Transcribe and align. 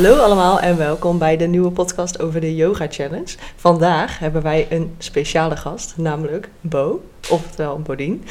Hallo 0.00 0.16
allemaal 0.16 0.60
en 0.60 0.76
welkom 0.76 1.18
bij 1.18 1.36
de 1.36 1.46
nieuwe 1.46 1.70
podcast 1.70 2.22
over 2.22 2.40
de 2.40 2.54
Yoga 2.54 2.86
Challenge. 2.90 3.36
Vandaag 3.56 4.18
hebben 4.18 4.42
wij 4.42 4.66
een 4.70 4.94
speciale 4.98 5.56
gast, 5.56 5.94
namelijk 5.96 6.48
Bo, 6.60 7.02
oftewel 7.30 7.78
Bodien. 7.80 8.24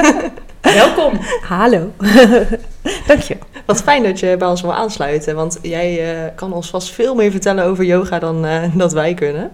welkom. 0.60 1.18
Hallo. 1.42 1.90
Dank 3.06 3.20
je. 3.20 3.36
Wat 3.66 3.82
fijn 3.82 4.02
dat 4.02 4.20
je 4.20 4.36
bij 4.38 4.48
ons 4.48 4.60
wil 4.60 4.74
aansluiten, 4.74 5.34
want 5.34 5.58
jij 5.62 6.14
uh, 6.14 6.30
kan 6.34 6.52
ons 6.52 6.70
vast 6.70 6.90
veel 6.90 7.14
meer 7.14 7.30
vertellen 7.30 7.64
over 7.64 7.84
yoga 7.84 8.18
dan 8.18 8.44
uh, 8.44 8.62
dat 8.74 8.92
wij 8.92 9.14
kunnen. 9.14 9.52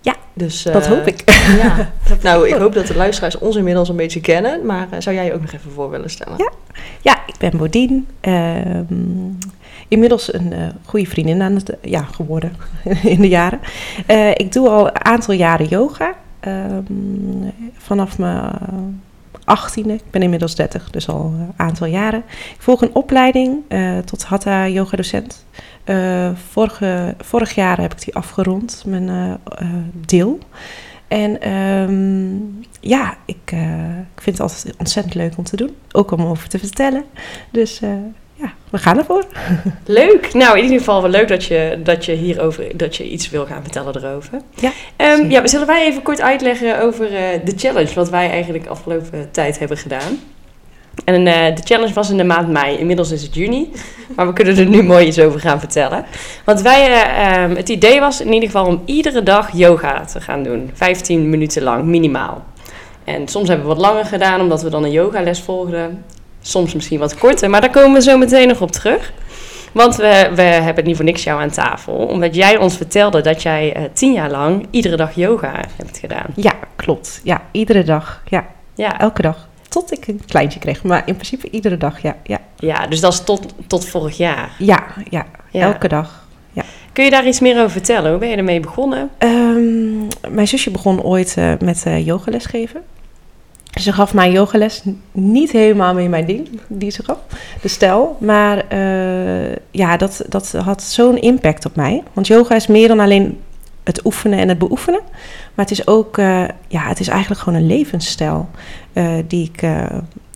Ja, 0.00 0.14
dus, 0.32 0.66
uh, 0.66 0.72
dat 0.72 0.86
hoop 0.86 1.06
ik. 1.06 1.22
Ja. 1.62 1.92
nou, 2.22 2.48
ik 2.48 2.54
hoop 2.54 2.74
dat 2.74 2.86
de 2.86 2.96
luisteraars 2.96 3.38
ons 3.38 3.56
inmiddels 3.56 3.88
een 3.88 3.96
beetje 3.96 4.20
kennen, 4.20 4.66
maar 4.66 4.88
zou 4.98 5.16
jij 5.16 5.24
je 5.24 5.34
ook 5.34 5.40
nog 5.40 5.52
even 5.52 5.70
voor 5.70 5.90
willen 5.90 6.10
stellen? 6.10 6.38
Ja, 6.38 6.50
ja 7.00 7.18
ik 7.26 7.34
ben 7.38 7.56
Bodien. 7.56 8.08
Ehm, 8.20 8.84
inmiddels 9.88 10.34
een 10.34 10.52
uh, 10.52 10.66
goede 10.84 11.06
vriendin 11.06 11.42
aan 11.42 11.54
het, 11.54 11.76
ja, 11.82 12.02
geworden 12.02 12.52
in 13.14 13.20
de 13.20 13.28
jaren. 13.28 13.60
Uh, 14.10 14.30
ik 14.30 14.52
doe 14.52 14.68
al 14.68 14.86
een 14.86 15.04
aantal 15.04 15.34
jaren 15.34 15.66
yoga. 15.66 16.14
Um, 16.46 17.52
vanaf 17.72 18.18
mijn 18.18 18.50
achttiende. 19.44 19.94
Ik 19.94 20.10
ben 20.10 20.22
inmiddels 20.22 20.54
30, 20.54 20.90
dus 20.90 21.08
al 21.08 21.24
een 21.24 21.52
aantal 21.56 21.86
jaren. 21.86 22.22
Ik 22.28 22.56
volg 22.58 22.82
een 22.82 22.94
opleiding 22.94 23.62
tot 24.04 24.24
Hatha 24.24 24.68
yoga 24.68 24.96
docent. 24.96 25.44
vorige, 26.50 27.14
vorig 27.18 27.54
jaar 27.54 27.80
heb 27.80 27.92
ik 27.92 28.04
die 28.04 28.14
afgerond, 28.14 28.82
mijn 28.86 29.38
deel. 29.92 30.38
En 31.08 31.52
um, 31.52 32.60
ja, 32.80 33.16
ik, 33.24 33.52
ik 34.14 34.22
vind 34.22 34.38
het 34.38 34.40
altijd 34.40 34.74
ontzettend 34.78 35.14
leuk 35.14 35.36
om 35.36 35.44
te 35.44 35.56
doen. 35.56 35.76
Ook 35.92 36.10
om 36.10 36.24
over 36.24 36.48
te 36.48 36.58
vertellen. 36.58 37.04
Dus 37.50 37.80
ja, 38.36 38.52
we 38.70 38.78
gaan 38.78 38.98
ervoor. 38.98 39.24
Leuk. 39.84 40.34
Nou, 40.34 40.56
in 40.56 40.62
ieder 40.62 40.78
geval 40.78 41.02
wel 41.02 41.10
leuk 41.10 41.28
dat 41.28 41.44
je, 41.44 41.80
dat 41.82 42.04
je 42.04 42.12
hierover 42.12 42.76
dat 42.76 42.96
je 42.96 43.08
iets 43.10 43.30
wil 43.30 43.46
gaan 43.46 43.62
vertellen 43.62 43.96
erover. 43.96 44.40
Ja. 44.54 44.72
Um, 44.96 45.30
ja, 45.30 45.46
zullen 45.46 45.66
wij 45.66 45.86
even 45.86 46.02
kort 46.02 46.20
uitleggen 46.20 46.80
over 46.80 47.12
uh, 47.12 47.18
de 47.44 47.52
challenge, 47.56 47.94
wat 47.94 48.10
wij 48.10 48.30
eigenlijk 48.30 48.66
afgelopen 48.66 49.30
tijd 49.30 49.58
hebben 49.58 49.76
gedaan. 49.76 50.18
En 51.04 51.26
uh, 51.26 51.54
de 51.54 51.62
challenge 51.64 51.92
was 51.92 52.10
in 52.10 52.16
de 52.16 52.24
maand 52.24 52.48
mei. 52.48 52.78
Inmiddels 52.78 53.10
is 53.10 53.22
het 53.22 53.34
juni. 53.34 53.70
Maar 54.16 54.26
we 54.26 54.32
kunnen 54.32 54.56
er 54.56 54.66
nu 54.66 54.82
mooi 54.82 55.06
iets 55.06 55.18
over 55.18 55.40
gaan 55.40 55.60
vertellen. 55.60 56.04
Want 56.44 56.60
wij, 56.60 56.90
uh, 56.90 57.42
um, 57.42 57.56
het 57.56 57.68
idee 57.68 58.00
was 58.00 58.20
in 58.20 58.32
ieder 58.32 58.48
geval 58.48 58.66
om 58.66 58.82
iedere 58.84 59.22
dag 59.22 59.50
yoga 59.52 60.04
te 60.04 60.20
gaan 60.20 60.42
doen. 60.42 60.70
15 60.74 61.30
minuten 61.30 61.62
lang, 61.62 61.84
minimaal. 61.84 62.44
En 63.04 63.28
soms 63.28 63.48
hebben 63.48 63.66
we 63.66 63.74
wat 63.74 63.82
langer 63.82 64.04
gedaan, 64.04 64.40
omdat 64.40 64.62
we 64.62 64.70
dan 64.70 64.84
een 64.84 64.90
yogales 64.90 65.40
volgden. 65.40 66.04
Soms 66.46 66.74
misschien 66.74 66.98
wat 66.98 67.18
korter, 67.18 67.50
maar 67.50 67.60
daar 67.60 67.70
komen 67.70 67.92
we 67.92 68.02
zo 68.02 68.18
meteen 68.18 68.48
nog 68.48 68.60
op 68.60 68.70
terug. 68.70 69.12
Want 69.72 69.96
we, 69.96 70.30
we 70.34 70.42
hebben 70.42 70.84
niet 70.84 70.96
voor 70.96 71.04
niks 71.04 71.24
jou 71.24 71.40
aan 71.40 71.50
tafel. 71.50 71.94
Omdat 71.94 72.34
jij 72.34 72.56
ons 72.58 72.76
vertelde 72.76 73.20
dat 73.20 73.42
jij 73.42 73.76
uh, 73.76 73.82
tien 73.92 74.12
jaar 74.12 74.30
lang 74.30 74.66
iedere 74.70 74.96
dag 74.96 75.14
yoga 75.14 75.60
hebt 75.76 75.98
gedaan. 75.98 76.26
Ja, 76.34 76.52
klopt. 76.76 77.20
Ja, 77.24 77.42
iedere 77.50 77.82
dag. 77.82 78.22
Ja, 78.28 78.46
ja. 78.74 78.98
elke 78.98 79.22
dag. 79.22 79.48
Tot 79.68 79.92
ik 79.92 80.06
een 80.06 80.20
kleintje 80.26 80.58
kreeg. 80.58 80.82
Maar 80.82 81.02
in 81.06 81.14
principe 81.14 81.50
iedere 81.50 81.76
dag, 81.76 82.02
ja. 82.02 82.16
Ja, 82.22 82.40
ja 82.56 82.86
dus 82.86 83.00
dat 83.00 83.12
is 83.12 83.20
tot, 83.24 83.54
tot 83.66 83.88
vorig 83.88 84.16
jaar? 84.16 84.50
Ja, 84.58 84.84
ja, 85.10 85.26
ja. 85.50 85.60
elke 85.60 85.88
dag. 85.88 86.26
Ja. 86.52 86.62
Kun 86.92 87.04
je 87.04 87.10
daar 87.10 87.26
iets 87.26 87.40
meer 87.40 87.56
over 87.56 87.70
vertellen? 87.70 88.10
Hoe 88.10 88.20
ben 88.20 88.28
je 88.28 88.36
ermee 88.36 88.60
begonnen? 88.60 89.10
Um, 89.18 90.08
mijn 90.28 90.48
zusje 90.48 90.70
begon 90.70 91.02
ooit 91.02 91.34
uh, 91.38 91.52
met 91.58 91.84
uh, 91.86 92.06
yogales 92.06 92.46
geven. 92.46 92.82
Ze 93.80 93.92
gaf 93.92 94.14
mij 94.14 94.30
yogales, 94.32 94.82
niet 95.12 95.50
helemaal 95.50 95.94
meer 95.94 96.08
mijn 96.08 96.26
ding, 96.26 96.48
die 96.68 96.90
ze 96.90 97.02
gaf, 97.04 97.18
de 97.62 97.68
stijl. 97.68 98.16
Maar 98.20 98.64
uh, 98.72 99.56
ja, 99.70 99.96
dat, 99.96 100.24
dat 100.28 100.52
had 100.52 100.82
zo'n 100.82 101.20
impact 101.20 101.66
op 101.66 101.76
mij. 101.76 102.02
Want 102.12 102.26
yoga 102.26 102.54
is 102.54 102.66
meer 102.66 102.88
dan 102.88 103.00
alleen 103.00 103.40
het 103.84 104.04
oefenen 104.04 104.38
en 104.38 104.48
het 104.48 104.58
beoefenen. 104.58 105.00
Maar 105.54 105.64
het 105.64 105.70
is 105.70 105.86
ook, 105.86 106.18
uh, 106.18 106.44
ja, 106.68 106.82
het 106.88 107.00
is 107.00 107.08
eigenlijk 107.08 107.40
gewoon 107.40 107.58
een 107.58 107.66
levensstijl 107.66 108.48
uh, 108.92 109.12
die 109.28 109.50
ik 109.52 109.68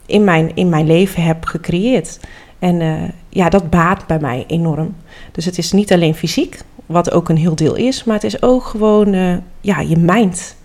in, 0.07 0.25
mijn, 0.25 0.55
in 0.55 0.69
mijn 0.69 0.87
leven 0.87 1.23
heb 1.23 1.45
gecreëerd. 1.45 2.21
En 2.59 3.13
ja, 3.29 3.49
dat 3.49 3.71
baat 3.71 4.07
bij 4.07 4.19
mij 4.19 4.45
enorm. 4.47 4.95
Dus 5.33 5.45
het 5.45 5.59
is 5.59 5.73
niet 5.73 5.93
alleen 5.93 6.15
fysiek, 6.15 6.61
wat 6.87 7.11
ook 7.11 7.29
een 7.29 7.37
heel 7.37 7.55
deel 7.55 7.75
is, 7.75 8.05
maar 8.05 8.15
het 8.15 8.25
is 8.25 8.43
ook 8.43 8.65
gewoon 8.65 9.43
ja, 9.61 9.81
je 9.81 9.97
mind. 9.97 10.59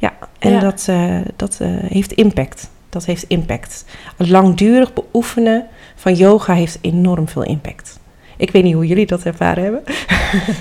Ja, 0.00 0.12
en 0.38 0.60
dat, 0.60 0.86
uh, 0.90 1.20
dat 1.36 1.58
uh, 1.62 1.68
heeft 1.68 2.12
impact. 2.12 2.70
Dat 2.88 3.04
heeft 3.04 3.22
impact. 3.22 3.84
Het 4.16 4.28
langdurig 4.28 4.92
beoefenen 4.92 5.66
van 5.94 6.14
yoga 6.14 6.54
heeft 6.54 6.78
enorm 6.80 7.28
veel 7.28 7.42
impact. 7.42 7.98
Ik 8.36 8.50
weet 8.50 8.62
niet 8.62 8.74
hoe 8.74 8.86
jullie 8.86 9.06
dat 9.06 9.22
ervaren 9.22 9.62
hebben. 9.62 9.82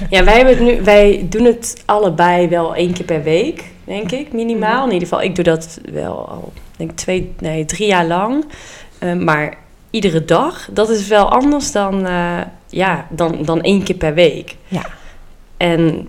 Ja, 0.09 0.23
wij, 0.23 0.35
hebben 0.35 0.57
het 0.57 0.63
nu, 0.63 0.83
wij 0.83 1.25
doen 1.29 1.45
het 1.45 1.83
allebei 1.85 2.47
wel 2.47 2.75
één 2.75 2.93
keer 2.93 3.05
per 3.05 3.23
week, 3.23 3.63
denk 3.83 4.11
ik, 4.11 4.33
minimaal. 4.33 4.77
Mhm. 4.77 4.87
In 4.87 4.93
ieder 4.93 5.07
geval, 5.07 5.23
ik 5.23 5.35
doe 5.35 5.43
dat 5.43 5.79
wel 5.91 6.29
al, 6.29 6.53
denk 6.77 6.91
twee, 6.91 7.33
nee, 7.39 7.65
drie 7.65 7.87
jaar 7.87 8.05
lang. 8.05 8.45
Uh, 9.03 9.13
maar 9.13 9.57
iedere 9.89 10.25
dag, 10.25 10.69
dat 10.71 10.89
is 10.89 11.07
wel 11.07 11.29
anders 11.29 11.71
dan, 11.71 12.07
ja, 12.67 13.07
dan, 13.09 13.37
dan 13.45 13.61
één 13.61 13.83
keer 13.83 13.95
per 13.95 14.13
week. 14.13 14.55
Ja. 14.67 14.85
En 15.57 16.07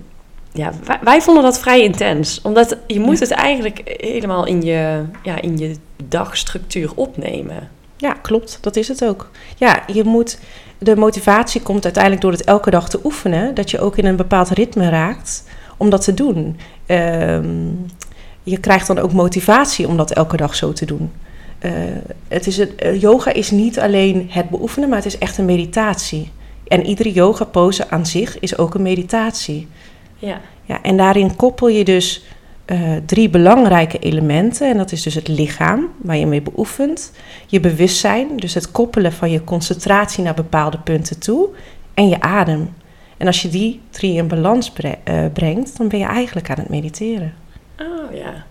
ja, 0.52 0.72
wij, 1.02 1.22
vonden 1.22 1.42
dat 1.42 1.60
vrij 1.60 1.82
intens. 1.82 2.40
Omdat 2.42 2.76
je 2.86 3.00
moet 3.00 3.20
het 3.20 3.30
eigenlijk 3.30 3.96
helemaal 3.96 4.46
in 4.46 4.62
je, 4.62 5.04
ja, 5.22 5.40
in 5.40 5.58
je 5.58 5.76
dagstructuur 6.08 6.90
opnemen. 6.94 7.68
Ja, 7.96 8.12
klopt. 8.12 8.58
Dat 8.60 8.76
is 8.76 8.88
het 8.88 9.04
ook. 9.04 9.30
Ja, 9.56 9.82
je 9.92 10.04
moet... 10.04 10.38
De 10.78 10.96
motivatie 10.96 11.62
komt 11.62 11.84
uiteindelijk 11.84 12.22
door 12.22 12.32
het 12.32 12.44
elke 12.44 12.70
dag 12.70 12.88
te 12.88 13.00
oefenen. 13.04 13.54
Dat 13.54 13.70
je 13.70 13.80
ook 13.80 13.96
in 13.96 14.04
een 14.04 14.16
bepaald 14.16 14.48
ritme 14.48 14.88
raakt 14.88 15.44
om 15.76 15.90
dat 15.90 16.04
te 16.04 16.14
doen. 16.14 16.58
Um, 16.86 17.86
je 18.42 18.58
krijgt 18.58 18.86
dan 18.86 18.98
ook 18.98 19.12
motivatie 19.12 19.88
om 19.88 19.96
dat 19.96 20.10
elke 20.10 20.36
dag 20.36 20.54
zo 20.54 20.72
te 20.72 20.84
doen. 20.84 21.12
Uh, 21.60 21.72
het 22.28 22.46
is 22.46 22.56
het, 22.56 22.72
uh, 22.82 23.00
yoga 23.00 23.32
is 23.32 23.50
niet 23.50 23.80
alleen 23.80 24.26
het 24.30 24.50
beoefenen, 24.50 24.88
maar 24.88 24.98
het 24.98 25.06
is 25.06 25.18
echt 25.18 25.38
een 25.38 25.44
meditatie. 25.44 26.30
En 26.68 26.86
iedere 26.86 27.12
yoga 27.12 27.44
pose 27.44 27.90
aan 27.90 28.06
zich 28.06 28.38
is 28.38 28.58
ook 28.58 28.74
een 28.74 28.82
meditatie. 28.82 29.68
Ja. 30.20 30.41
ja 30.64 30.82
en 30.82 30.97
daarin 30.97 31.36
koppel 31.36 31.69
je 31.69 31.84
dus 31.84 32.25
uh, 32.66 32.97
drie 33.06 33.28
belangrijke 33.28 33.98
elementen. 33.98 34.69
En 34.69 34.76
dat 34.76 34.92
is 34.92 35.03
dus 35.03 35.14
het 35.14 35.28
lichaam, 35.28 35.88
waar 36.03 36.16
je 36.16 36.26
mee 36.26 36.42
beoefent. 36.42 37.12
Je 37.47 37.60
bewustzijn, 37.60 38.36
dus 38.36 38.54
het 38.54 38.70
koppelen 38.70 39.12
van 39.12 39.30
je 39.30 39.44
concentratie 39.44 40.25
naar 40.25 40.34
bepaalde 40.34 40.78
punten 40.78 41.19
toe. 41.19 41.48
En 41.94 42.09
je 42.09 42.20
adem. 42.20 42.75
En 43.16 43.26
als 43.26 43.42
je 43.42 43.48
die 43.48 43.80
drie 43.91 44.16
in 44.16 44.28
balans 44.28 44.72
bre 44.72 44.98
uh, 45.09 45.25
brengt, 45.32 45.76
dan 45.76 45.88
ben 45.88 45.98
je 45.98 46.04
eigenlijk 46.04 46.50
aan 46.50 46.59
het 46.59 46.69
mediteren. 46.69 47.34
Oh 47.78 48.14
ja. 48.14 48.44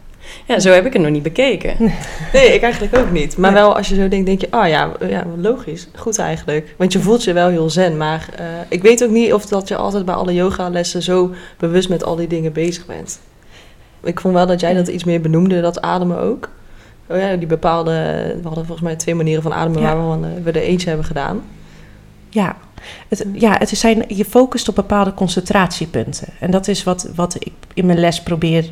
Ja, 0.45 0.59
zo 0.59 0.71
heb 0.71 0.85
ik 0.85 0.93
het 0.93 1.01
nog 1.01 1.11
niet 1.11 1.23
bekeken. 1.23 1.75
Nee, 2.33 2.53
ik 2.53 2.61
eigenlijk 2.61 2.97
ook 2.97 3.11
niet. 3.11 3.37
Maar 3.37 3.53
wel 3.53 3.75
als 3.75 3.89
je 3.89 3.95
zo 3.95 4.07
denkt, 4.07 4.25
denk 4.25 4.41
je, 4.41 4.47
oh 4.51 4.67
ja, 4.67 4.91
ja 5.09 5.25
logisch. 5.37 5.87
Goed 5.95 6.19
eigenlijk. 6.19 6.75
Want 6.77 6.93
je 6.93 6.99
voelt 6.99 7.23
je 7.23 7.33
wel 7.33 7.49
heel 7.49 7.69
zen. 7.69 7.97
Maar 7.97 8.29
uh, 8.39 8.45
ik 8.69 8.81
weet 8.81 9.03
ook 9.03 9.09
niet 9.09 9.33
of 9.33 9.45
dat 9.45 9.67
je 9.67 9.75
altijd 9.75 10.05
bij 10.05 10.15
alle 10.15 10.33
yogalessen 10.33 11.01
zo 11.01 11.31
bewust 11.57 11.89
met 11.89 12.03
al 12.03 12.15
die 12.15 12.27
dingen 12.27 12.53
bezig 12.53 12.85
bent. 12.85 13.19
Ik 14.03 14.19
vond 14.19 14.33
wel 14.33 14.47
dat 14.47 14.59
jij 14.59 14.73
dat 14.73 14.87
iets 14.87 15.03
meer 15.03 15.21
benoemde, 15.21 15.61
dat 15.61 15.81
ademen 15.81 16.19
ook. 16.19 16.49
Oh 17.07 17.17
ja, 17.17 17.35
die 17.35 17.47
bepaalde, 17.47 17.91
we 18.41 18.47
hadden 18.47 18.65
volgens 18.65 18.87
mij 18.87 18.95
twee 18.95 19.15
manieren 19.15 19.43
van 19.43 19.53
ademen 19.53 19.81
ja. 19.81 19.95
waar 19.95 20.19
we, 20.19 20.41
we 20.41 20.51
er 20.51 20.61
eentje 20.61 20.87
hebben 20.87 21.05
gedaan. 21.05 21.41
Ja, 22.29 22.55
het, 23.07 23.25
ja, 23.33 23.55
het 23.57 23.69
zijn, 23.69 24.03
je 24.07 24.25
focust 24.25 24.69
op 24.69 24.75
bepaalde 24.75 25.13
concentratiepunten. 25.13 26.27
En 26.39 26.51
dat 26.51 26.67
is 26.67 26.83
wat, 26.83 27.09
wat 27.15 27.35
ik 27.39 27.53
in 27.73 27.85
mijn 27.85 27.99
les 27.99 28.23
probeer 28.23 28.69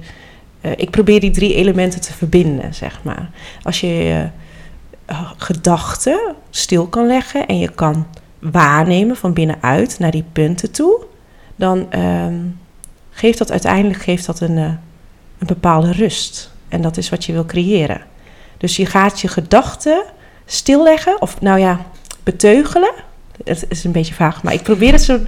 ik 0.75 0.89
probeer 0.89 1.19
die 1.19 1.31
drie 1.31 1.53
elementen 1.53 2.01
te 2.01 2.13
verbinden, 2.13 2.73
zeg 2.73 2.99
maar. 3.03 3.29
Als 3.63 3.79
je 3.79 3.87
je 3.87 4.29
uh, 5.09 5.31
gedachten 5.37 6.19
stil 6.49 6.87
kan 6.87 7.07
leggen 7.07 7.47
en 7.47 7.59
je 7.59 7.69
kan 7.69 8.07
waarnemen 8.39 9.15
van 9.15 9.33
binnenuit 9.33 9.99
naar 9.99 10.11
die 10.11 10.25
punten 10.31 10.71
toe, 10.71 11.05
dan 11.55 11.99
um, 11.99 12.59
geeft 13.11 13.37
dat 13.37 13.51
uiteindelijk 13.51 14.01
geeft 14.01 14.25
dat 14.25 14.39
een, 14.39 14.57
uh, 14.57 14.63
een 15.37 15.47
bepaalde 15.47 15.91
rust. 15.91 16.51
En 16.67 16.81
dat 16.81 16.97
is 16.97 17.09
wat 17.09 17.25
je 17.25 17.33
wil 17.33 17.45
creëren. 17.45 18.01
Dus 18.57 18.75
je 18.75 18.85
gaat 18.85 19.19
je 19.19 19.27
gedachten 19.27 20.03
stilleggen, 20.45 21.21
of 21.21 21.41
nou 21.41 21.59
ja, 21.59 21.85
beteugelen 22.23 22.93
het 23.43 23.65
is 23.69 23.83
een 23.83 23.91
beetje 23.91 24.13
vaag, 24.13 24.43
maar 24.43 24.53
ik 24.53 24.63
probeer 24.63 24.91
het 24.91 25.01
zo, 25.01 25.19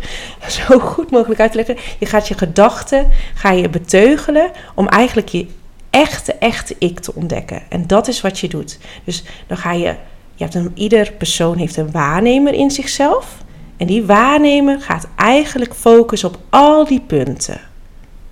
zo 0.47 0.79
goed 0.79 1.11
mogelijk 1.11 1.39
uit 1.39 1.51
te 1.51 1.57
leggen. 1.57 1.77
Je 1.99 2.05
gaat 2.05 2.27
je 2.27 2.37
gedachten, 2.37 3.09
ga 3.33 3.51
je 3.51 3.69
beteugelen 3.69 4.51
om 4.75 4.87
eigenlijk 4.87 5.29
je 5.29 5.47
echte, 5.89 6.33
echte 6.33 6.75
ik 6.79 6.99
te 6.99 7.15
ontdekken. 7.15 7.61
En 7.69 7.87
dat 7.87 8.07
is 8.07 8.21
wat 8.21 8.39
je 8.39 8.47
doet. 8.47 8.77
Dus 9.03 9.23
dan 9.47 9.57
ga 9.57 9.71
je, 9.71 9.95
je 10.35 10.43
hebt 10.43 10.55
een, 10.55 10.71
ieder 10.73 11.11
persoon 11.11 11.57
heeft 11.57 11.77
een 11.77 11.91
waarnemer 11.91 12.53
in 12.53 12.71
zichzelf. 12.71 13.37
En 13.77 13.87
die 13.87 14.05
waarnemer 14.05 14.81
gaat 14.81 15.07
eigenlijk 15.15 15.75
focussen 15.75 16.29
op 16.29 16.37
al 16.49 16.85
die 16.85 17.01
punten. 17.07 17.61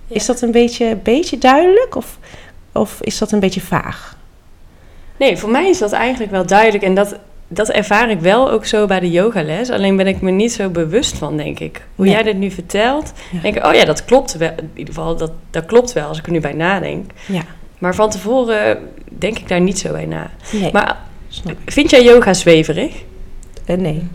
Ja. 0.07 0.15
Is 0.15 0.25
dat 0.25 0.41
een 0.41 0.51
beetje, 0.51 0.97
beetje 1.03 1.38
duidelijk 1.38 1.95
of, 1.95 2.18
of 2.71 3.01
is 3.01 3.18
dat 3.18 3.31
een 3.31 3.39
beetje 3.39 3.62
vaag? 3.62 4.18
Nee, 5.18 5.38
voor 5.38 5.50
mij 5.50 5.69
is 5.69 5.77
dat 5.77 5.91
eigenlijk 5.91 6.31
wel 6.31 6.45
duidelijk. 6.45 6.83
En 6.83 6.95
dat, 6.95 7.15
dat 7.47 7.69
ervaar 7.69 8.09
ik 8.09 8.19
wel 8.19 8.51
ook 8.51 8.65
zo 8.65 8.85
bij 8.85 8.99
de 8.99 9.11
yogales. 9.11 9.69
Alleen 9.69 9.95
ben 9.95 10.07
ik 10.07 10.21
me 10.21 10.31
niet 10.31 10.51
zo 10.51 10.69
bewust 10.69 11.17
van, 11.17 11.38
denk 11.38 11.59
ik. 11.59 11.81
Hoe 11.95 12.05
Nee. 12.05 12.13
jij 12.13 12.23
dit 12.23 12.38
nu 12.38 12.51
vertelt, 12.51 13.13
Ja. 13.31 13.39
denk 13.41 13.55
ik, 13.55 13.65
oh 13.65 13.73
ja, 13.73 13.85
dat 13.85 14.05
klopt 14.05 14.38
wel. 14.38 14.49
In 14.57 14.69
ieder 14.73 14.94
geval, 14.94 15.17
dat, 15.17 15.31
dat 15.51 15.65
klopt 15.65 15.94
wel 15.94 16.07
als 16.07 16.17
ik 16.19 16.25
er 16.25 16.31
nu 16.31 16.39
bij 16.39 16.53
nadenk. 16.53 17.11
Ja. 17.25 17.41
Maar 17.77 17.95
van 17.95 18.09
tevoren 18.09 18.77
denk 19.09 19.38
ik 19.39 19.47
daar 19.47 19.61
niet 19.61 19.79
zo 19.79 19.91
bij 19.91 20.05
na. 20.05 20.29
Nee, 20.51 20.71
Maar 20.71 20.97
vind 21.65 21.89
jij 21.89 22.03
yoga 22.03 22.33
zweverig? 22.33 23.03
Eh, 23.65 23.77
nee. 23.77 24.07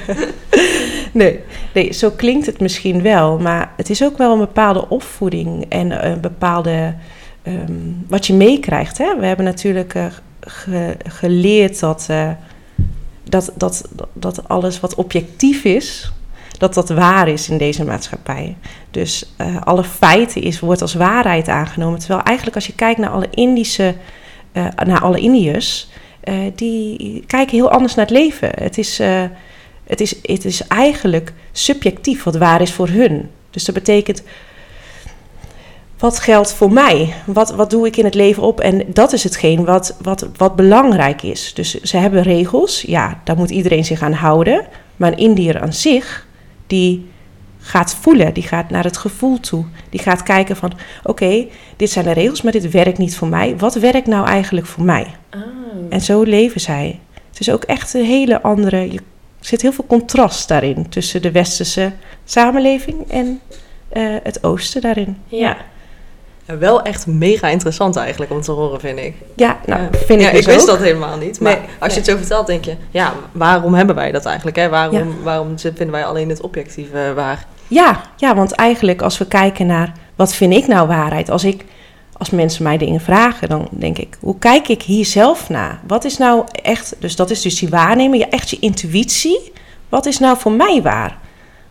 nee. 1.12 1.40
Nee, 1.74 1.92
zo 1.92 2.10
klinkt 2.10 2.46
het 2.46 2.60
misschien 2.60 3.02
wel, 3.02 3.38
maar 3.38 3.72
het 3.76 3.90
is 3.90 4.04
ook 4.04 4.18
wel 4.18 4.32
een 4.32 4.38
bepaalde 4.38 4.88
opvoeding 4.88 5.64
en 5.68 6.06
een 6.10 6.20
bepaalde. 6.20 6.94
ehm, 7.42 7.72
wat 8.08 8.26
je 8.26 8.34
meekrijgt. 8.34 8.98
We 8.98 9.26
hebben 9.26 9.44
natuurlijk 9.44 9.94
ge- 10.50 10.96
geleerd 11.08 11.80
dat, 11.80 12.06
eh, 12.08 12.30
dat, 13.24 13.52
dat, 13.56 13.88
dat 14.12 14.48
alles 14.48 14.80
wat 14.80 14.94
objectief 14.94 15.64
is, 15.64 16.12
dat 16.58 16.74
dat 16.74 16.88
waar 16.88 17.28
is 17.28 17.48
in 17.48 17.58
deze 17.58 17.84
maatschappij. 17.84 18.56
Dus 18.90 19.32
eh, 19.36 19.60
alle 19.60 19.84
feiten 19.84 20.42
is, 20.42 20.60
wordt 20.60 20.82
als 20.82 20.94
waarheid 20.94 21.48
aangenomen. 21.48 21.98
Terwijl 21.98 22.22
eigenlijk 22.22 22.56
als 22.56 22.66
je 22.66 22.74
kijkt 22.74 23.00
naar 23.00 23.10
alle 23.10 23.28
Indische, 23.30 23.94
eh, 24.52 24.66
naar 24.86 25.00
alle 25.00 25.20
Indiërs, 25.20 25.88
die 26.54 27.24
kijken 27.26 27.56
heel 27.56 27.70
anders 27.70 27.94
naar 27.94 28.06
het 28.06 28.14
leven. 28.14 28.50
Het 28.54 28.78
is, 28.78 28.98
het, 29.84 30.00
is, 30.00 30.14
het 30.22 30.44
is 30.44 30.66
eigenlijk 30.66 31.32
subjectief 31.52 32.22
wat 32.22 32.36
waar 32.36 32.60
is 32.60 32.72
voor 32.72 32.88
hun. 32.88 33.30
Dus 33.50 33.64
dat 33.64 33.74
betekent, 33.74 34.22
wat 36.00 36.18
geldt 36.18 36.52
voor 36.52 36.72
mij? 36.72 37.14
Wat, 37.26 37.50
wat 37.50 37.70
doe 37.70 37.86
ik 37.86 37.96
in 37.96 38.04
het 38.04 38.14
leven 38.14 38.42
op? 38.42 38.60
En 38.60 38.82
dat 38.86 39.12
is 39.12 39.24
hetgeen 39.24 39.64
wat, 39.64 39.96
wat, 40.02 40.28
wat 40.36 40.56
belangrijk 40.56 41.22
is. 41.22 41.54
Dus 41.54 41.80
ze 41.80 41.96
hebben 41.96 42.22
regels, 42.22 42.82
ja, 42.82 43.20
daar 43.24 43.36
moet 43.36 43.50
iedereen 43.50 43.84
zich 43.84 44.02
aan 44.02 44.12
houden. 44.12 44.66
Maar 44.96 45.12
een 45.12 45.18
Indiër 45.18 45.60
aan 45.60 45.72
zich, 45.72 46.26
die 46.66 47.08
gaat 47.58 47.94
voelen, 47.94 48.34
die 48.34 48.42
gaat 48.42 48.70
naar 48.70 48.84
het 48.84 48.96
gevoel 48.96 49.40
toe. 49.40 49.64
Die 49.90 50.00
gaat 50.00 50.22
kijken 50.22 50.56
van, 50.56 50.72
oké, 51.02 51.46
dit 51.76 51.90
zijn 51.90 52.04
de 52.04 52.12
regels, 52.12 52.42
maar 52.42 52.52
dit 52.52 52.70
werkt 52.70 52.98
niet 52.98 53.16
voor 53.16 53.28
mij. 53.28 53.56
Wat 53.56 53.74
werkt 53.74 54.06
nou 54.06 54.26
eigenlijk 54.26 54.66
voor 54.66 54.84
mij? 54.84 55.06
En 55.88 56.00
zo 56.00 56.22
leven 56.22 56.60
zij. 56.60 57.00
Het 57.30 57.40
is 57.40 57.50
ook 57.50 57.64
echt 57.64 57.94
een 57.94 58.04
hele 58.04 58.42
andere. 58.42 58.92
Je, 58.92 58.98
er 59.38 59.46
zit 59.46 59.62
heel 59.62 59.72
veel 59.72 59.86
contrast 59.86 60.48
daarin 60.48 60.88
tussen 60.88 61.22
de 61.22 61.30
westerse 61.30 61.92
samenleving 62.24 63.10
en 63.10 63.40
eh, 63.88 64.14
het 64.22 64.44
oosten 64.44 64.80
daarin. 64.80 65.16
Ja. 65.28 65.56
Ja, 66.50 66.58
wel 66.58 66.82
echt 66.82 67.06
mega 67.06 67.48
interessant 67.48 67.96
eigenlijk 67.96 68.30
om 68.32 68.40
te 68.40 68.52
horen, 68.52 68.80
vind 68.80 68.98
ik. 68.98 69.14
Ja, 69.36 69.58
nou, 69.66 69.82
Ja. 69.82 69.88
vind 70.06 70.20
ja, 70.20 70.28
ik 70.28 70.34
dus 70.34 70.46
wist 70.46 70.60
ook. 70.60 70.66
dat 70.66 70.78
helemaal 70.78 71.16
niet. 71.16 71.40
Maar 71.40 71.52
Nee, 71.52 71.62
als 71.78 71.92
je 71.92 71.98
het 71.98 72.08
zo 72.08 72.16
vertelt, 72.16 72.46
denk 72.46 72.64
je... 72.64 72.76
Ja, 72.90 73.12
waarom 73.32 73.74
hebben 73.74 73.94
wij 73.94 74.12
dat 74.12 74.24
eigenlijk? 74.24 74.56
Hè? 74.56 74.68
Waarom, 74.68 75.14
waarom 75.22 75.58
vinden 75.58 75.90
wij 75.90 76.04
alleen 76.04 76.28
het 76.28 76.40
objectieve 76.40 77.12
waar? 77.14 77.46
Ja, 77.68 78.00
ja, 78.16 78.34
want 78.34 78.52
eigenlijk 78.52 79.02
als 79.02 79.18
we 79.18 79.26
kijken 79.26 79.66
naar 79.66 79.92
wat 80.16 80.34
vind 80.34 80.52
ik 80.52 80.66
nou 80.66 80.88
waarheid, 80.88 81.30
als 81.30 81.44
ik 81.44 81.64
als 82.12 82.30
mensen 82.30 82.62
mij 82.62 82.78
dingen 82.78 83.00
vragen, 83.00 83.48
dan 83.48 83.68
denk 83.70 83.98
ik, 83.98 84.16
hoe 84.20 84.38
kijk 84.38 84.68
ik 84.68 84.82
hier 84.82 85.04
zelf 85.04 85.48
naar? 85.48 85.80
Wat 85.86 86.04
is 86.04 86.18
nou 86.18 86.44
echt, 86.62 86.94
dus 86.98 87.16
dat 87.16 87.30
is 87.30 87.42
dus 87.42 87.58
die 87.58 87.68
waarnemen, 87.68 88.18
ja, 88.18 88.28
echt 88.30 88.50
je 88.50 88.58
intuïtie. 88.58 89.52
Wat 89.88 90.06
is 90.06 90.18
nou 90.18 90.38
voor 90.38 90.52
mij 90.52 90.82
waar? 90.82 91.18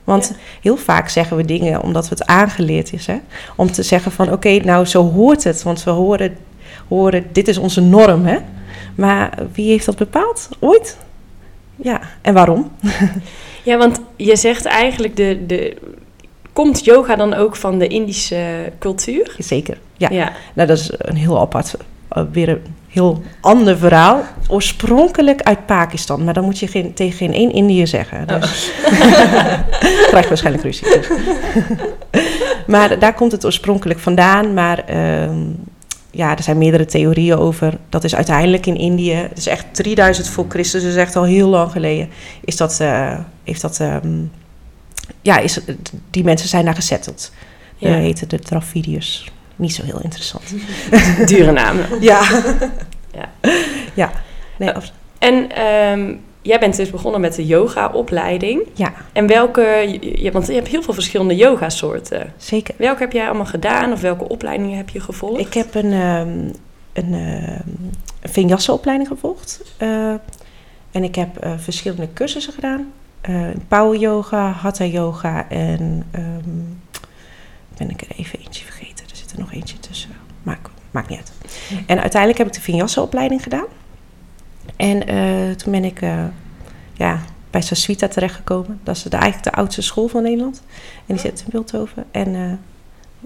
Want 0.10 0.36
heel 0.62 0.78
vaak 0.78 1.10
zeggen 1.10 1.38
we 1.38 1.46
dingen 1.46 1.82
omdat 1.82 2.10
het 2.10 2.26
aangeleerd 2.26 2.94
is, 2.94 3.08
hè? 3.08 3.18
Om 3.56 3.72
te 3.72 3.84
zeggen 3.84 4.12
van, 4.12 4.32
oké, 4.32 4.50
nou 4.50 4.86
zo 4.86 5.12
hoort 5.12 5.44
het, 5.44 5.64
want 5.64 5.84
we 5.84 5.90
horen, 5.90 6.38
horen, 6.88 7.26
dit 7.32 7.48
is 7.48 7.58
onze 7.58 7.82
norm, 7.82 8.26
hè? 8.26 8.38
Maar 8.96 9.34
wie 9.54 9.70
heeft 9.70 9.86
dat 9.86 9.98
bepaald? 9.98 10.50
Ooit? 10.60 10.98
Ja, 11.76 12.02
en 12.22 12.34
waarom? 12.34 12.72
Ja, 13.64 13.78
want 13.78 14.02
je 14.16 14.36
zegt 14.36 14.66
eigenlijk, 14.66 15.16
de, 15.16 15.46
de, 15.46 15.78
komt 16.54 16.86
yoga 16.86 17.16
dan 17.16 17.34
ook 17.34 17.56
van 17.56 17.80
de 17.80 17.88
Indische 17.88 18.72
cultuur? 18.80 19.36
Zeker, 19.38 19.78
ja. 19.98 20.10
Ja. 20.12 20.32
Nou, 20.54 20.68
dat 20.68 20.78
is 20.78 20.92
een 20.98 21.16
heel 21.16 21.40
apart, 21.40 21.76
eh, 22.10 22.24
weer 22.32 22.50
een 22.50 22.62
heel 22.90 23.24
ander 23.42 23.78
verhaal. 23.78 24.24
Oorspronkelijk 24.48 25.42
uit 25.42 25.66
Pakistan, 25.66 26.24
maar 26.24 26.34
dan 26.34 26.44
moet 26.44 26.60
je 26.60 26.68
geen, 26.68 26.94
tegen 26.94 27.18
geen 27.18 27.34
één 27.34 27.52
Indiër 27.52 27.88
zeggen. 27.88 28.28
Dus 28.28 28.72
krijg 30.10 30.24
je 30.24 30.28
waarschijnlijk 30.28 30.64
ruzie. 30.64 30.88
dus. 30.88 31.08
maar 32.68 33.00
daar 33.00 33.14
komt 33.14 33.32
het 33.32 33.46
oorspronkelijk 33.46 34.00
vandaan. 34.00 34.54
Maar 34.54 34.86
ehm, 34.86 35.38
ja, 36.12 36.38
er 36.38 36.44
zijn 36.44 36.58
meerdere 36.58 36.86
theorieën 36.86 37.38
over. 37.38 37.78
Dat 37.90 38.04
is 38.04 38.16
uiteindelijk 38.16 38.66
in 38.66 38.78
Indië, 38.78 39.14
het 39.14 39.38
is 39.38 39.48
echt 39.48 39.66
3000 39.72 40.28
voor 40.28 40.46
Christus, 40.50 40.84
dus 40.84 40.96
echt 40.96 41.16
al 41.16 41.24
heel 41.24 41.48
lang 41.48 41.72
geleden, 41.72 42.10
is 42.46 42.58
dat, 42.58 42.80
eh, 42.80 43.20
heeft 43.44 43.62
dat, 43.62 43.80
ehm, 43.80 44.24
ja, 45.22 45.38
is, 45.38 45.60
die 46.10 46.24
mensen 46.24 46.50
zijn 46.50 46.66
daar 46.66 46.76
gezetteld. 46.76 47.32
Ja. 47.78 47.90
Ja. 47.90 47.96
heten 47.96 48.30
de 48.30 48.40
Dravidiërs. 48.40 49.32
Niet 49.60 49.74
zo 49.74 49.84
heel 49.84 50.00
interessant. 50.04 50.44
Dure 51.30 51.52
namen. 51.52 51.86
Ja. 52.02 52.42
Ja. 53.14 53.30
Ja. 53.94 54.12
Nee, 54.58 54.76
of- 54.76 54.92
En 55.20 55.52
ehm, 55.52 56.14
jij 56.42 56.60
bent 56.60 56.76
dus 56.76 56.90
begonnen 56.90 57.22
met 57.22 57.36
de 57.36 57.46
yoga-opleiding. 57.46 58.62
ja, 58.74 58.94
En 59.14 59.28
welke, 59.28 59.98
je, 60.16 60.32
want 60.32 60.48
je 60.48 60.54
hebt 60.54 60.68
heel 60.68 60.82
veel 60.82 60.94
verschillende 60.94 61.36
yogasoorten. 61.36 62.34
zeker. 62.38 62.74
Welke 62.78 63.00
heb 63.00 63.12
jij 63.12 63.26
allemaal 63.26 63.46
gedaan 63.46 63.92
of 63.92 64.02
welke 64.02 64.28
opleidingen 64.30 64.78
heb 64.78 64.90
je 64.90 65.00
gevolgd? 65.00 65.40
Ik 65.40 65.54
heb 65.54 65.76
een, 65.76 65.92
ehm 65.94 66.52
een, 66.94 67.16
vinyasa-opleiding 68.24 69.10
gevolgd. 69.10 69.62
Eh, 69.78 70.14
en 70.92 71.04
ik 71.04 71.16
heb 71.16 71.38
eh, 71.38 71.52
verschillende 71.58 72.08
cursussen 72.14 72.54
gedaan. 72.54 72.92
Eh 73.22 73.42
power 73.68 74.00
yoga, 74.00 74.52
hatha 74.52 74.86
yoga 74.86 75.50
en... 75.50 76.06
ben 77.78 77.90
ik 77.90 78.02
er 78.02 78.08
even 78.18 78.40
eentje 78.40 78.64
vergeten. 78.66 78.79
Nog 79.40 79.54
eentje 79.54 79.80
tussen. 79.80 80.10
Maakt, 80.44 80.70
maakt 80.92 81.10
niet 81.10 81.18
uit. 81.18 81.32
En 81.86 82.00
uiteindelijk 82.00 82.38
heb 82.38 82.48
ik 82.48 82.54
de 82.54 82.62
vinyasa-opleiding 82.62 83.44
gedaan. 83.44 83.66
En 84.76 85.08
eh, 85.08 85.56
toen 85.56 85.72
ben 85.72 85.84
ik 85.84 86.02
eh, 86.02 86.24
ja, 86.94 87.20
bij 87.50 87.62
Saswita 87.62 88.08
terechtgekomen. 88.08 88.80
Dat 88.84 88.96
is 88.96 89.04
de, 89.04 89.18
eigenlijk 89.18 89.56
de 89.56 89.62
oudste 89.62 89.82
school 89.82 90.08
van 90.08 90.24
Nederland. 90.24 90.62
En 91.06 91.16
die 91.16 91.20
zit 91.20 91.40
in 91.40 91.46
Beeldhoven. 91.50 92.06
En 92.12 92.36
eh, 92.36 92.42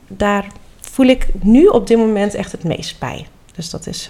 daar 0.08 0.46
voel 0.82 1.06
ik 1.06 1.28
nu 1.42 1.66
op 1.66 1.88
dit 1.88 1.98
moment 1.98 2.34
echt 2.34 2.52
het 2.52 2.64
meest 2.64 3.00
bij. 3.00 3.28
Dus 3.56 3.70
dat 3.70 3.88
is, 3.88 4.10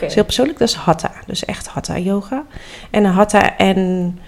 is 0.00 0.14
heel 0.14 0.24
persoonlijk. 0.24 0.58
Dat 0.58 0.68
is 0.68 0.74
hatha. 0.74 1.12
Dus 1.26 1.44
echt 1.44 1.66
hatha 1.66 1.98
yoga. 1.98 2.44
En 2.90 3.04
hatha 3.04 3.56
en, 3.56 4.18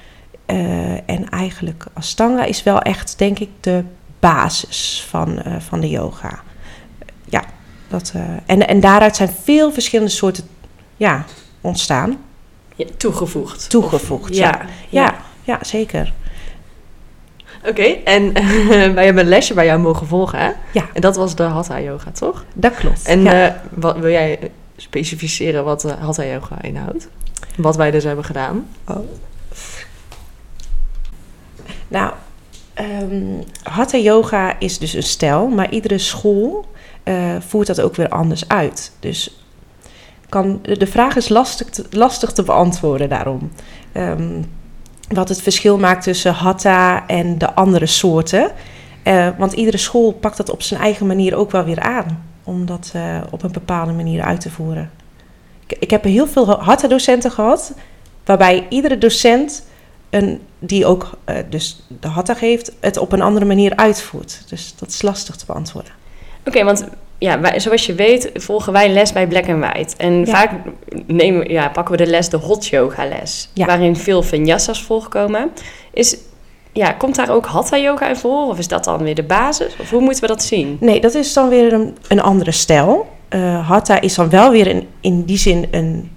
en 1.06 1.28
eigenlijk 1.30 1.85
ashtanga 1.92 2.44
is 2.44 2.62
wel 2.62 2.80
echt, 2.80 3.18
denk 3.18 3.38
ik, 3.38 3.49
de 3.61 3.85
basis 4.20 5.06
van, 5.08 5.42
van 5.58 5.80
de 5.80 5.88
yoga. 5.88 6.42
Dat, 7.92 8.12
eh, 8.14 8.22
en, 8.46 8.68
en 8.68 8.80
daaruit 8.80 9.16
zijn 9.16 9.30
veel 9.42 9.72
verschillende 9.72 10.11
soorten 10.11 10.44
ja, 10.96 11.25
ontstaan. 11.61 12.18
Ja, 12.76 12.87
toegevoegd. 12.96 13.70
Toegevoegd, 13.70 14.37
ja. 14.37 14.61
Ja. 14.61 14.66
Ja, 14.88 15.14
ja, 15.42 15.58
zeker. 15.64 16.12
Oké, 17.66 17.82
en 18.04 18.32
wij 18.94 19.04
hebben 19.04 19.22
een 19.22 19.28
lesje 19.28 19.54
bij 19.54 19.66
jou 19.66 19.80
mogen 19.80 20.06
volgen, 20.06 20.38
hè? 20.38 20.50
Ja. 20.72 20.88
En 20.92 21.00
dat 21.00 21.16
was 21.16 21.34
de 21.34 21.42
Hatha 21.42 21.80
Yoga, 21.80 22.11
toch? 22.11 22.44
Dat 22.54 22.75
klopt. 22.75 23.06
En 23.06 23.26
eh, 23.26 23.54
wat, 23.70 23.96
wil 23.96 24.11
jij 24.11 24.50
specificeren 24.76 25.64
wat 25.64 25.80
de 25.80 25.92
Hatha 25.92 26.25
Yoga 26.25 26.62
inhoudt? 26.62 27.08
Wat 27.56 27.76
wij 27.76 27.90
dus 27.90 28.04
hebben 28.04 28.25
gedaan? 28.25 28.68
Nou, 31.88 32.12
ehm 32.75 33.42
Hatha 33.62 33.99
yoga 33.99 34.58
is 34.58 34.78
dus 34.78 34.92
een 34.92 35.02
stijl, 35.02 35.49
maar 35.49 35.70
iedere 35.70 35.99
school 35.99 36.70
eh, 37.02 37.37
voert 37.40 37.66
dat 37.66 37.80
ook 37.80 37.97
weer 37.97 38.09
anders 38.09 38.49
uit. 38.49 38.92
Dus 39.00 39.44
kan, 40.28 40.61
de 40.62 40.87
vraag 40.87 41.16
is 41.16 41.28
lastig 41.28 41.68
te, 41.68 41.85
lastig 41.90 42.32
te 42.32 42.42
beantwoorden 42.42 43.09
daarom. 43.09 43.50
Ehm, 43.92 44.42
wat 45.09 45.28
het 45.28 45.42
verschil 45.42 45.78
maakt 45.78 46.02
tussen 46.02 46.32
Hatha 46.32 47.06
en 47.06 47.38
de 47.38 47.54
andere 47.54 47.87
soorten. 47.87 48.50
Eh, 49.02 49.28
want 49.38 49.52
iedere 49.52 49.76
school 49.76 50.12
pakt 50.12 50.37
dat 50.37 50.50
op 50.50 50.62
zijn 50.62 50.80
eigen 50.80 51.06
manier 51.06 51.37
ook 51.37 51.50
wel 51.50 51.64
weer 51.64 51.80
aan. 51.80 52.25
Om 52.44 52.66
dat 52.66 52.90
eh, 52.92 53.21
op 53.30 53.42
een 53.42 53.52
bepaalde 53.52 53.92
manier 53.92 54.23
uit 54.23 54.40
te 54.40 54.50
voeren. 54.50 54.90
Ik, 55.78 55.90
heb 55.90 56.04
heel 56.04 56.26
veel 56.26 56.61
Hatha-docenten 56.61 57.30
gehad, 57.30 57.75
waarbij 58.25 58.66
iedere 58.68 58.99
docent 58.99 59.64
een, 60.11 60.40
die 60.59 60.87
ook 60.87 61.11
dus 61.49 61.82
de 62.00 62.09
Hatha 62.09 62.35
geeft, 62.35 62.73
het 62.80 62.97
op 62.97 63.12
een 63.12 63.23
andere 63.23 63.44
manier 63.44 63.76
uitvoert. 63.76 64.42
Dus 64.49 64.75
dat 64.78 64.88
is 64.88 65.02
lastig 65.02 65.37
te 65.37 65.47
beantwoorden. 65.47 65.92
Oké, 66.46 66.64
want 66.64 66.84
ja, 67.18 67.40
wij, 67.40 67.61
zoals 67.61 67.87
je 67.87 67.94
weet 67.94 68.30
volgen 68.34 68.72
wij 68.72 68.88
les 68.88 69.12
bij 69.12 69.26
Black 69.26 69.49
and 69.49 69.58
White. 69.64 69.96
En 69.96 70.18
Ja. 70.18 70.25
vaak 70.26 70.50
nemen, 71.06 71.50
ja, 71.50 71.68
pakken 71.68 71.96
we 71.96 72.04
de 72.04 72.11
les, 72.11 72.28
de 72.28 72.37
hot 72.37 72.66
yoga 72.66 73.04
les. 73.06 73.49
Ja. 73.52 73.66
Waarin 73.66 73.96
veel 73.96 74.22
vinyasas 74.22 74.82
voorkomen. 74.82 75.50
Is, 75.92 76.16
ja, 76.72 76.92
komt 76.92 77.14
daar 77.14 77.30
ook 77.30 77.46
hatha 77.46 77.78
yoga 77.78 78.08
in 78.08 78.16
voor? 78.16 78.46
Of 78.46 78.58
is 78.58 78.68
dat 78.68 78.84
dan 78.84 79.02
weer 79.02 79.14
de 79.14 79.22
basis? 79.22 79.76
Of 79.80 79.90
hoe 79.90 80.00
moeten 80.00 80.20
we 80.20 80.26
dat 80.26 80.42
zien? 80.42 80.76
Nee, 80.80 81.00
dat 81.00 81.14
is 81.14 81.32
dan 81.32 81.49
weer 81.49 81.72
een, 81.72 81.96
een 82.08 82.20
andere 82.22 82.50
stijl. 82.52 83.08
Eh, 83.28 83.68
hatha 83.68 84.00
is 84.00 84.14
dan 84.14 84.30
wel 84.30 84.50
weer 84.50 84.66
een, 84.70 84.88
in 85.00 85.25
die 85.25 85.38
zin 85.38 85.66
een, 85.70 86.11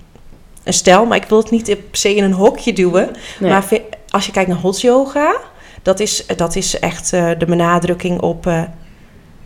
een 0.63 0.73
stijl, 0.73 1.05
maar 1.05 1.17
ik 1.17 1.25
wil 1.25 1.37
het 1.37 1.51
niet 1.51 1.65
per 1.65 1.77
se 1.91 2.15
in 2.15 2.23
een 2.23 2.31
hokje 2.33 2.73
duwen. 2.73 3.09
Nee. 3.39 3.49
Maar 3.51 3.65
als 4.09 4.25
je 4.25 4.31
kijkt 4.31 4.49
naar 4.49 4.59
hot 4.59 4.81
yoga, 4.81 5.35
dat 5.81 5.99
is, 5.99 6.25
dat 6.35 6.55
is 6.55 6.79
echt 6.79 7.13
eh, 7.13 7.29
de 7.37 7.45
benadrukking 7.45 8.21
op, 8.21 8.47
eh, 8.47 8.61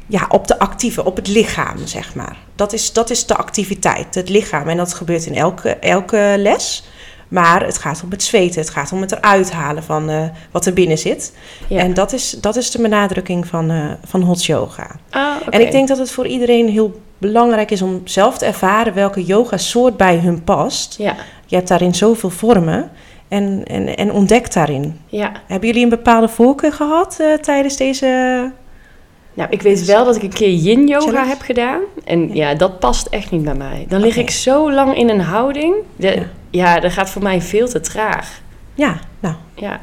ja, 0.09 0.25
op 0.29 0.47
de 0.47 0.59
actieve, 0.59 1.05
op 1.05 1.15
het 1.15 1.27
lichaam, 1.27 1.77
zeg 1.87 2.15
maar. 2.15 2.37
Dat 2.55 2.73
is, 2.73 2.93
dat 2.93 3.09
is 3.09 3.25
de 3.25 3.35
activiteit, 3.35 4.15
het 4.15 4.29
lichaam. 4.29 4.67
En 4.67 4.77
dat 4.77 4.93
gebeurt 4.93 5.25
in 5.25 5.35
elke, 5.35 5.69
elke 5.75 6.35
les. 6.37 6.83
Maar 7.27 7.65
het 7.65 7.77
gaat 7.77 8.01
om 8.03 8.11
het 8.11 8.23
zweten, 8.23 8.61
het 8.61 8.69
gaat 8.69 8.91
om 8.91 9.01
het 9.01 9.11
eruit 9.11 9.51
halen 9.51 9.83
van 9.83 10.09
eh, 10.09 10.23
wat 10.51 10.65
er 10.65 10.73
binnen 10.73 10.97
zit. 10.97 11.33
ja. 11.67 11.79
En 11.79 11.93
dat 11.93 12.13
is, 12.13 12.29
dat 12.29 12.55
is 12.55 12.71
de 12.71 12.81
benadrukking 12.81 13.47
van, 13.47 13.71
eh, 13.71 13.85
van 14.05 14.21
hot 14.21 14.45
yoga. 14.45 14.87
Ah. 15.09 15.35
En 15.49 15.61
ik 15.61 15.71
denk 15.71 15.87
dat 15.87 15.97
het 15.97 16.11
voor 16.11 16.27
iedereen 16.27 16.69
heel 16.69 17.01
belangrijk 17.17 17.71
is 17.71 17.81
om 17.81 18.01
zelf 18.03 18.37
te 18.37 18.45
ervaren 18.45 18.93
welke 18.93 19.23
yoga 19.23 19.57
soort 19.57 19.97
bij 19.97 20.17
hun 20.17 20.43
past. 20.43 20.95
Ja, 20.97 21.15
Je 21.45 21.55
hebt 21.55 21.67
daarin 21.67 21.95
zoveel 21.95 22.29
vormen 22.29 22.91
en, 23.27 23.63
en, 23.65 23.95
en 23.97 24.11
ontdek 24.11 24.53
daarin. 24.53 24.99
ja. 25.07 25.31
Hebben 25.47 25.67
jullie 25.67 25.83
een 25.83 25.89
bepaalde 25.89 26.27
voorkeur 26.27 26.73
gehad 26.73 27.17
eh, 27.19 27.33
tijdens 27.33 27.77
deze... 27.77 28.51
Nou, 29.39 29.51
ik 29.51 29.61
weet 29.61 29.85
wel 29.85 30.05
dat 30.05 30.15
ik 30.15 30.23
een 30.23 30.33
keer 30.33 30.53
yin 30.53 30.87
yoga 30.87 31.25
heb 31.25 31.41
gedaan. 31.41 31.81
En 32.03 32.35
ja, 32.35 32.53
dat 32.53 32.79
past 32.79 33.07
echt 33.07 33.31
niet 33.31 33.43
bij 33.43 33.53
mij. 33.53 33.85
Dan 33.89 34.01
lig 34.01 34.17
ik 34.17 34.29
zo 34.29 34.71
lang 34.71 34.97
in 34.97 35.09
een 35.09 35.21
houding. 35.21 35.75
De, 35.95 36.07
Ja. 36.07 36.23
ja. 36.49 36.79
dat 36.79 36.91
gaat 36.91 37.09
voor 37.09 37.21
mij 37.21 37.41
veel 37.41 37.67
te 37.67 37.79
traag. 37.79 38.41
Ja, 38.73 38.99
nou, 39.19 39.35
Ja, 39.55 39.79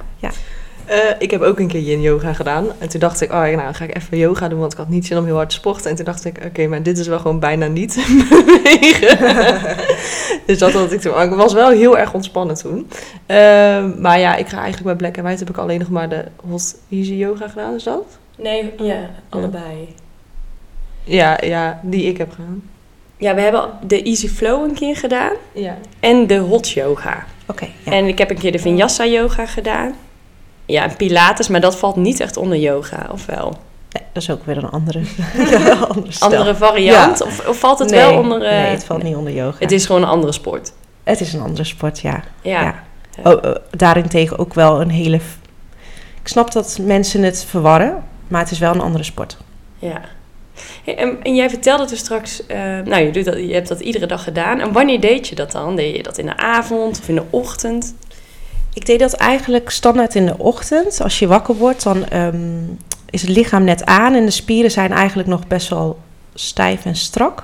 Eh, 0.87 0.99
ik 1.19 1.31
heb 1.31 1.41
ook 1.41 1.59
een 1.59 1.67
keer 1.69 1.81
yin 1.81 2.01
yoga 2.01 2.33
gedaan. 2.33 2.67
En 2.79 2.89
toen 2.89 3.01
dacht 3.01 3.21
ik, 3.21 3.33
oh 3.33 3.49
ja, 3.51 3.57
nou 3.57 3.75
ga 3.75 3.85
ik 3.85 3.97
even 3.97 4.19
yoga 4.19 4.49
doen, 4.49 4.59
want 4.59 4.73
ik 4.73 4.79
had 4.79 4.89
niet 4.89 5.07
zin 5.07 5.19
om 5.19 5.25
heel 5.25 5.35
hard 5.37 5.49
te 5.49 5.55
sporten. 5.55 5.91
En 5.91 5.97
toen 5.97 6.05
dacht 6.05 6.25
ik, 6.25 6.39
oké, 6.45 6.67
maar 6.67 6.83
dit 6.83 6.99
is 6.99 7.07
wel 7.07 7.19
gewoon 7.19 7.41
bijna 7.41 7.67
niet 7.67 8.07
bewegen. 8.29 9.19
dus 10.47 10.59
dat 10.59 10.73
had 10.73 10.93
ik 10.93 11.01
toen. 11.01 11.21
Ik 11.23 11.31
was 11.31 11.53
wel 11.53 11.71
heel 11.71 11.99
erg 11.99 12.15
ontspannen 12.15 12.57
toen. 12.57 12.89
Ehm, 13.27 14.01
maar 14.01 14.19
ja, 14.19 14.37
ik 14.37 14.49
ga 14.49 14.57
eigenlijk 14.57 14.85
bij 14.87 14.97
Black 14.97 15.17
and 15.17 15.27
White 15.27 15.45
heb 15.45 15.51
ik 15.51 15.63
alleen 15.63 15.79
nog 15.79 15.91
maar 15.91 16.09
de 16.09 16.25
hot 16.49 16.75
easy 16.91 17.13
yoga 17.13 17.49
gedaan, 17.49 17.75
is 17.75 17.83
dat? 17.83 18.19
Nee, 18.37 18.73
ja, 18.79 19.11
allebei. 19.29 19.95
Ja, 21.05 21.39
ja, 21.45 21.81
die 21.83 22.05
ik 22.05 22.17
heb 22.19 22.31
gedaan. 22.31 22.63
Ja, 23.17 23.35
we 23.35 23.41
hebben 23.41 23.71
de 23.87 24.03
Easy 24.03 24.29
Flow 24.29 24.65
een 24.65 24.75
keer 24.75 24.97
gedaan. 24.97 25.33
Ja. 25.53 25.77
En 26.01 26.27
de 26.27 26.37
hot 26.39 26.71
yoga. 26.71 27.25
oké. 27.47 27.67
ja. 27.85 27.93
En 27.93 28.07
ik 28.07 28.19
heb 28.19 28.31
een 28.31 28.39
keer 28.39 28.53
de 28.53 28.59
Vinyasa 28.59 29.07
yoga 29.07 29.47
gedaan. 29.47 29.95
Ja, 30.65 30.83
en 30.83 30.97
Pilates, 30.97 31.49
maar 31.49 31.61
dat 31.61 31.77
valt 31.77 31.97
niet 31.97 32.21
echt 32.21 32.37
onder 32.37 32.59
yoga, 32.59 33.09
of 33.13 33.27
wel? 33.27 33.49
Nee, 33.93 34.03
dat 34.13 34.23
is 34.23 34.31
ook 34.31 34.45
weer 34.47 34.57
een 34.57 34.71
andere, 34.71 35.01
andere. 35.89 36.13
Andere 36.21 36.55
variant? 36.55 37.23
Of, 37.23 37.49
of 37.49 37.59
valt 37.59 37.79
het 37.79 37.91
Nee, 37.91 38.01
wel 38.01 38.19
onder... 38.19 38.43
eh, 38.43 38.51
nee, 38.51 38.71
het 38.71 38.85
valt 38.85 39.03
niet 39.03 39.17
onder 39.17 39.33
yoga. 39.33 39.57
Het 39.59 39.73
is 39.73 39.87
gewoon 39.87 40.03
een 40.03 40.09
andere 40.09 40.33
sport. 40.33 40.73
Het 41.05 41.21
is 41.21 41.33
een 41.33 41.41
andere 41.41 41.65
sport, 41.65 42.01
ja. 42.01 42.23
Ja. 42.43 42.63
Ja. 42.63 43.33
Oh, 43.33 43.45
eh, 43.45 43.51
daarentegen 43.71 44.39
ook 44.39 44.55
wel 44.55 44.81
een 44.81 44.91
hele... 44.91 45.17
Ik 46.23 46.29
snap 46.33 46.53
dat 46.53 46.79
mensen 46.81 47.23
het 47.23 47.45
verwarren, 47.45 48.05
maar 48.29 48.41
het 48.41 48.51
is 48.51 48.59
wel 48.59 48.75
een 48.75 48.81
andere 48.81 49.05
sport. 49.05 49.37
Ja. 49.79 50.01
En 51.23 51.35
jij 51.35 51.51
vertelde 51.51 51.87
dus 51.87 51.99
straks, 51.99 52.47
eh, 52.47 52.59
nou 52.59 52.97
je, 53.03 53.11
doet 53.11 53.25
dat, 53.25 53.37
je 53.37 53.53
hebt 53.53 53.69
dat 53.69 53.81
iedere 53.81 54.07
dag 54.07 54.25
gedaan. 54.25 54.61
En 54.61 54.73
wanneer 54.73 55.01
deed 55.01 55.29
je 55.29 55.35
dat 55.35 55.53
dan? 55.53 55.77
Deed 55.77 55.97
je 55.97 56.03
dat 56.03 56.19
in 56.19 56.27
de 56.27 56.37
avond 56.37 56.99
of 56.99 57.09
in 57.09 57.15
de 57.15 57.25
ochtend? 57.31 57.95
Ik 58.75 58.87
deed 58.87 58.99
dat 58.99 59.13
eigenlijk 59.13 59.71
standaard 59.71 60.15
in 60.15 60.27
de 60.27 60.39
ochtend. 60.39 61.01
Als 61.03 61.19
je 61.19 61.27
wakker 61.27 61.55
wordt, 61.55 61.83
dan 61.83 62.09
ehm, 62.09 62.61
is 63.11 63.23
het 63.23 63.31
lichaam 63.31 63.65
net 63.65 63.85
aan 63.85 64.15
en 64.15 64.25
de 64.25 64.31
spieren 64.31 64.71
zijn 64.71 64.93
eigenlijk 64.93 65.29
nog 65.29 65.47
best 65.47 65.69
wel 65.69 65.99
stijf 66.35 66.85
en 66.85 66.97
strak. 66.97 67.43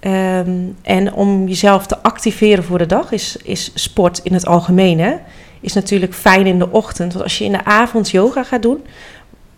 Ehm, 0.00 0.50
en 0.82 1.12
om 1.12 1.48
jezelf 1.48 1.86
te 1.86 1.98
activeren 2.02 2.64
voor 2.64 2.78
de 2.78 2.86
dag 2.86 3.12
is, 3.12 3.36
is 3.36 3.70
sport 3.74 4.20
in 4.22 4.34
het 4.34 4.46
algemeen. 4.46 5.00
Hè, 5.00 5.14
is 5.60 5.72
natuurlijk 5.72 6.14
fijn 6.14 6.46
in 6.46 6.58
de 6.58 6.70
ochtend. 6.70 7.12
Want 7.12 7.24
als 7.24 7.38
je 7.38 7.44
in 7.44 7.52
de 7.52 7.64
avond 7.64 8.10
yoga 8.10 8.44
gaat 8.44 8.62
doen. 8.62 8.84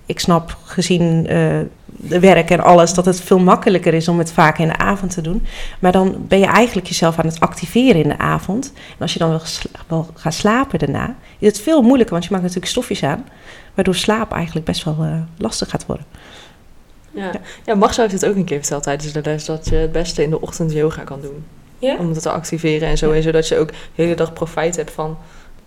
Ik 0.09 0.21
snap 0.21 0.57
gezien 0.65 1.27
eh, 1.27 1.59
de 1.85 2.21
werk 2.21 2.51
en 2.51 2.61
alles 2.61 2.95
dat 2.95 3.05
het 3.05 3.21
veel 3.21 3.39
makkelijker 3.39 3.95
is 3.95 4.09
om 4.09 4.19
het 4.19 4.33
vaak 4.33 4.59
in 4.59 4.69
de 4.69 4.77
avond 4.77 5.15
te 5.15 5.21
doen. 5.21 5.47
Maar 5.79 5.93
dan 5.93 6.25
ben 6.29 6.39
je 6.39 6.47
eigenlijk 6.47 6.87
jezelf 6.87 7.19
aan 7.19 7.27
het 7.27 7.41
activeren 7.41 8.03
in 8.03 8.09
de 8.09 8.19
avond. 8.19 8.73
En 8.75 8.99
als 8.99 9.13
je 9.13 9.19
dan 9.19 9.41
wil, 9.89 10.09
gaan 10.15 10.33
slapen 10.33 10.79
daarna, 10.79 11.17
is 11.39 11.47
het 11.47 11.61
veel 11.61 11.83
moeilijker. 11.83 12.13
Want 12.13 12.25
je 12.25 12.31
maakt 12.31 12.43
natuurlijk 12.43 12.71
stofjes 12.73 13.03
aan. 13.03 13.25
Waardoor 13.75 13.95
slaap 13.95 14.33
eigenlijk 14.33 14.67
best 14.67 14.85
wel 14.85 14.97
eh, 15.01 15.21
lastig 15.39 15.71
gaat 15.71 15.87
worden. 15.87 16.07
Ja. 17.11 17.31
ja, 17.65 17.75
Marcel 17.75 18.03
heeft 18.03 18.21
het 18.21 18.31
ook 18.31 18.37
een 18.37 18.45
keer 18.45 18.59
verteld 18.59 18.83
tijdens 18.83 19.13
de 19.13 19.21
les, 19.23 19.45
dat 19.45 19.69
je 19.69 19.75
het 19.75 19.93
beste 19.93 20.23
in 20.23 20.31
de 20.31 20.41
ochtend 20.41 20.73
yoga 20.73 21.03
kan 21.03 21.21
doen. 21.21 21.45
Ja? 21.79 21.97
Om 21.99 22.09
het 22.11 22.23
te 22.23 22.31
activeren 22.31 22.89
en 22.89 22.99
zo. 22.99 23.13
En 23.13 23.23
zodat 23.23 23.49
je 23.49 23.59
ook 23.59 23.69
de 23.69 24.03
hele 24.03 24.15
dag 24.15 24.33
profijt 24.33 24.77
hebt 24.77 24.91
van... 24.91 25.19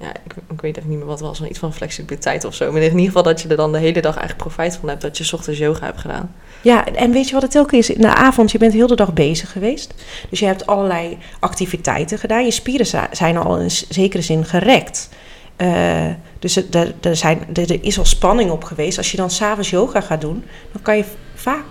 Ja, 0.02 0.10
ik, 0.24 0.34
ik 0.52 0.62
weet 0.62 0.78
even 0.78 0.90
niet 0.90 0.98
meer 0.98 1.08
wat 1.08 1.20
was, 1.20 1.40
maar 1.40 1.50
iets 1.50 1.60
van 1.60 1.74
flexibiliteit 1.74 2.46
of 2.46 2.54
zo. 2.54 2.72
Maar 2.72 2.82
in 2.82 2.88
ieder 2.90 3.06
geval 3.06 3.24
dat 3.24 3.42
je 3.42 3.48
er 3.48 3.56
dan 3.56 3.72
de 3.72 3.78
hele 3.78 4.02
dag 4.02 4.18
eigenlijk 4.18 4.38
profijt 4.38 4.76
van 4.76 4.90
hebt... 4.90 5.02
dat 5.02 5.18
je 5.18 5.34
ochtends 5.34 5.60
yoga 5.60 5.86
hebt 5.86 6.00
gedaan. 6.00 6.36
Ja, 6.62 6.86
en- 6.86 7.12
weet 7.12 7.28
je 7.28 7.34
wat 7.34 7.42
het 7.42 7.58
ook 7.58 7.72
is? 7.72 7.88
De 7.88 8.16
avond, 8.16 8.52
je 8.52 8.58
bent 8.58 8.74
heel 8.74 8.88
de 8.88 8.96
dag 8.96 9.14
bezig 9.14 9.52
geweest. 9.52 9.94
Dus 10.30 10.40
je 10.40 10.46
hebt 10.46 10.66
allerlei 10.66 11.18
activiteiten 11.40 12.18
gedaan. 12.18 12.46
Je 12.46 12.52
spieren 12.52 13.08
zijn 13.12 13.38
al 13.38 13.58
in 13.58 13.72
zekere 13.72 14.22
zin 14.22 14.46
gerekt. 14.46 15.10
Eh, 15.56 16.06
dus 16.40 16.56
er, 16.56 17.16
zijn, 17.16 17.40
er, 17.54 17.72
er 17.72 17.84
is 17.84 17.98
al 17.98 18.06
spanning 18.06 18.52
op 18.52 18.64
geweest. 18.64 18.98
Als 18.98 19.12
je 19.12 19.18
dan 19.18 19.30
s'avonds 19.30 19.70
yoga 19.70 20.02
gaat 20.02 20.22
doen, 20.22 20.44
dan 20.72 20.82
kan 20.82 20.98
je 20.98 21.06
vaak 21.36 21.66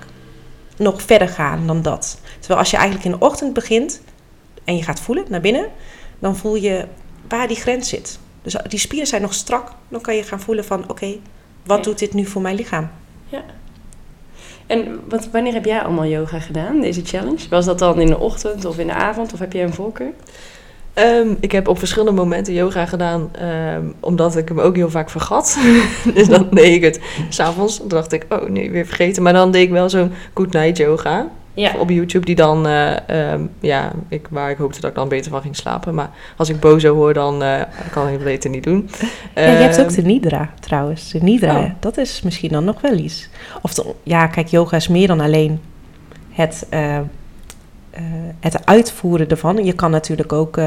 nog 0.77 1.03
verder 1.03 1.29
gaan 1.29 1.67
dan 1.67 1.83
dat. 1.83 2.21
Terwijl 2.39 2.61
als 2.61 2.71
je 2.71 2.77
eigenlijk 2.77 3.07
in 3.07 3.13
de 3.19 3.25
ochtend 3.25 3.53
begint 3.53 4.01
en 4.65 4.77
je 4.77 4.83
gaat 4.83 5.01
voelen 5.01 5.25
naar 5.29 5.41
binnen, 5.41 5.67
dan 6.19 6.37
voel 6.37 6.55
je 6.55 6.87
waar 7.31 7.49
die 7.49 7.57
grens 7.57 7.89
zit. 7.89 8.19
Dus 8.43 8.57
die 8.69 8.79
spieren 8.79 9.07
zijn 9.07 9.23
nog 9.23 9.35
strak. 9.35 9.69
Dan 9.89 10.01
kan 10.01 10.17
je 10.17 10.23
gaan 10.23 10.41
voelen 10.41 10.65
van, 10.65 10.85
oké, 10.89 11.17
wat 11.65 11.77
Ja. 11.79 11.83
doet 11.83 11.99
dit 11.99 12.15
nu 12.15 12.25
voor 12.27 12.43
mijn 12.43 12.57
lichaam? 12.57 12.91
En 14.67 15.01
wat, 15.09 15.29
wanneer 15.33 15.53
heb 15.53 15.65
jij 15.65 15.83
allemaal 15.83 16.07
yoga 16.07 16.41
gedaan, 16.41 16.81
deze 16.81 17.05
challenge? 17.05 17.49
Was 17.49 17.65
dat 17.65 17.79
dan 17.79 18.01
in 18.01 18.07
de 18.07 18.19
ochtend 18.19 18.65
of 18.65 18.79
in 18.79 18.87
de 18.87 18.93
avond? 18.93 19.33
Of 19.33 19.39
heb 19.39 19.53
je 19.53 19.63
een 19.63 19.75
voorkeur? 19.75 20.13
Ehm, 20.95 21.35
ik 21.41 21.53
heb 21.53 21.69
op 21.69 21.79
verschillende 21.79 22.13
momenten 22.13 22.53
yoga 22.55 22.87
gedaan, 22.87 23.31
ehm, 23.33 23.85
omdat 24.01 24.37
ik 24.37 24.49
hem 24.49 24.61
ook 24.61 24.77
heel 24.77 24.91
vaak 24.91 25.11
vergat. 25.11 25.59
dus 26.15 26.29
dan 26.29 26.49
deed 26.51 26.75
ik 26.75 26.83
het 26.83 27.01
s'avonds. 27.29 27.81
Dacht 27.85 28.13
ik, 28.13 28.27
oh 28.29 28.49
nee, 28.49 28.71
weer 28.71 28.87
vergeten. 28.87 29.23
Maar 29.23 29.33
dan 29.33 29.51
deed 29.51 29.63
ik 29.63 29.71
wel 29.71 29.89
zo'n 29.91 30.13
good 30.35 30.53
night 30.53 30.77
yoga 30.77 31.29
Ja. 31.55 31.73
op 31.79 31.91
YouTube, 31.91 32.27
die 32.27 32.35
dan, 32.35 32.67
eh, 32.67 33.09
ehm, 33.33 33.47
ja, 33.61 33.93
ik, 34.09 34.27
waar 34.31 34.51
ik 34.51 34.57
hoopte 34.57 34.81
dat 34.81 34.91
ik 34.91 34.97
dan 34.97 35.09
beter 35.09 35.31
van 35.31 35.41
ging 35.43 35.57
slapen. 35.57 35.95
Maar 35.95 36.11
als 36.37 36.49
ik 36.49 36.61
bozo 36.61 36.95
hoor, 36.95 37.15
dan 37.15 37.43
eh, 37.43 37.61
kan 37.91 38.07
ik 38.07 38.13
het 38.13 38.25
beter 38.25 38.51
niet 38.51 38.65
doen. 38.65 38.91
Ja, 39.35 39.43
je 39.43 39.49
hebt 39.49 39.81
ook 39.81 39.87
Ehm, 39.87 39.95
de 39.95 40.03
Nidra 40.03 40.51
trouwens. 40.61 41.11
De 41.11 41.23
Nidra, 41.23 41.59
Oh. 41.59 41.71
dat 41.81 41.97
is 41.99 42.23
misschien 42.23 42.51
dan 42.51 42.65
nog 42.65 42.81
wel 42.81 42.97
iets. 42.97 43.29
Of 43.63 43.75
de- 43.75 43.95
ja, 44.03 44.27
kijk, 44.27 44.49
yoga 44.49 44.77
is 44.77 44.89
meer 44.89 45.07
dan 45.07 45.21
alleen 45.21 45.61
het, 46.31 46.67
eh, 46.71 46.99
het 48.41 48.67
uitvoeren 48.67 49.29
ervan. 49.29 49.65
Je 49.65 49.73
kan 49.73 49.91
natuurlijk 49.91 50.33
ook 50.33 50.59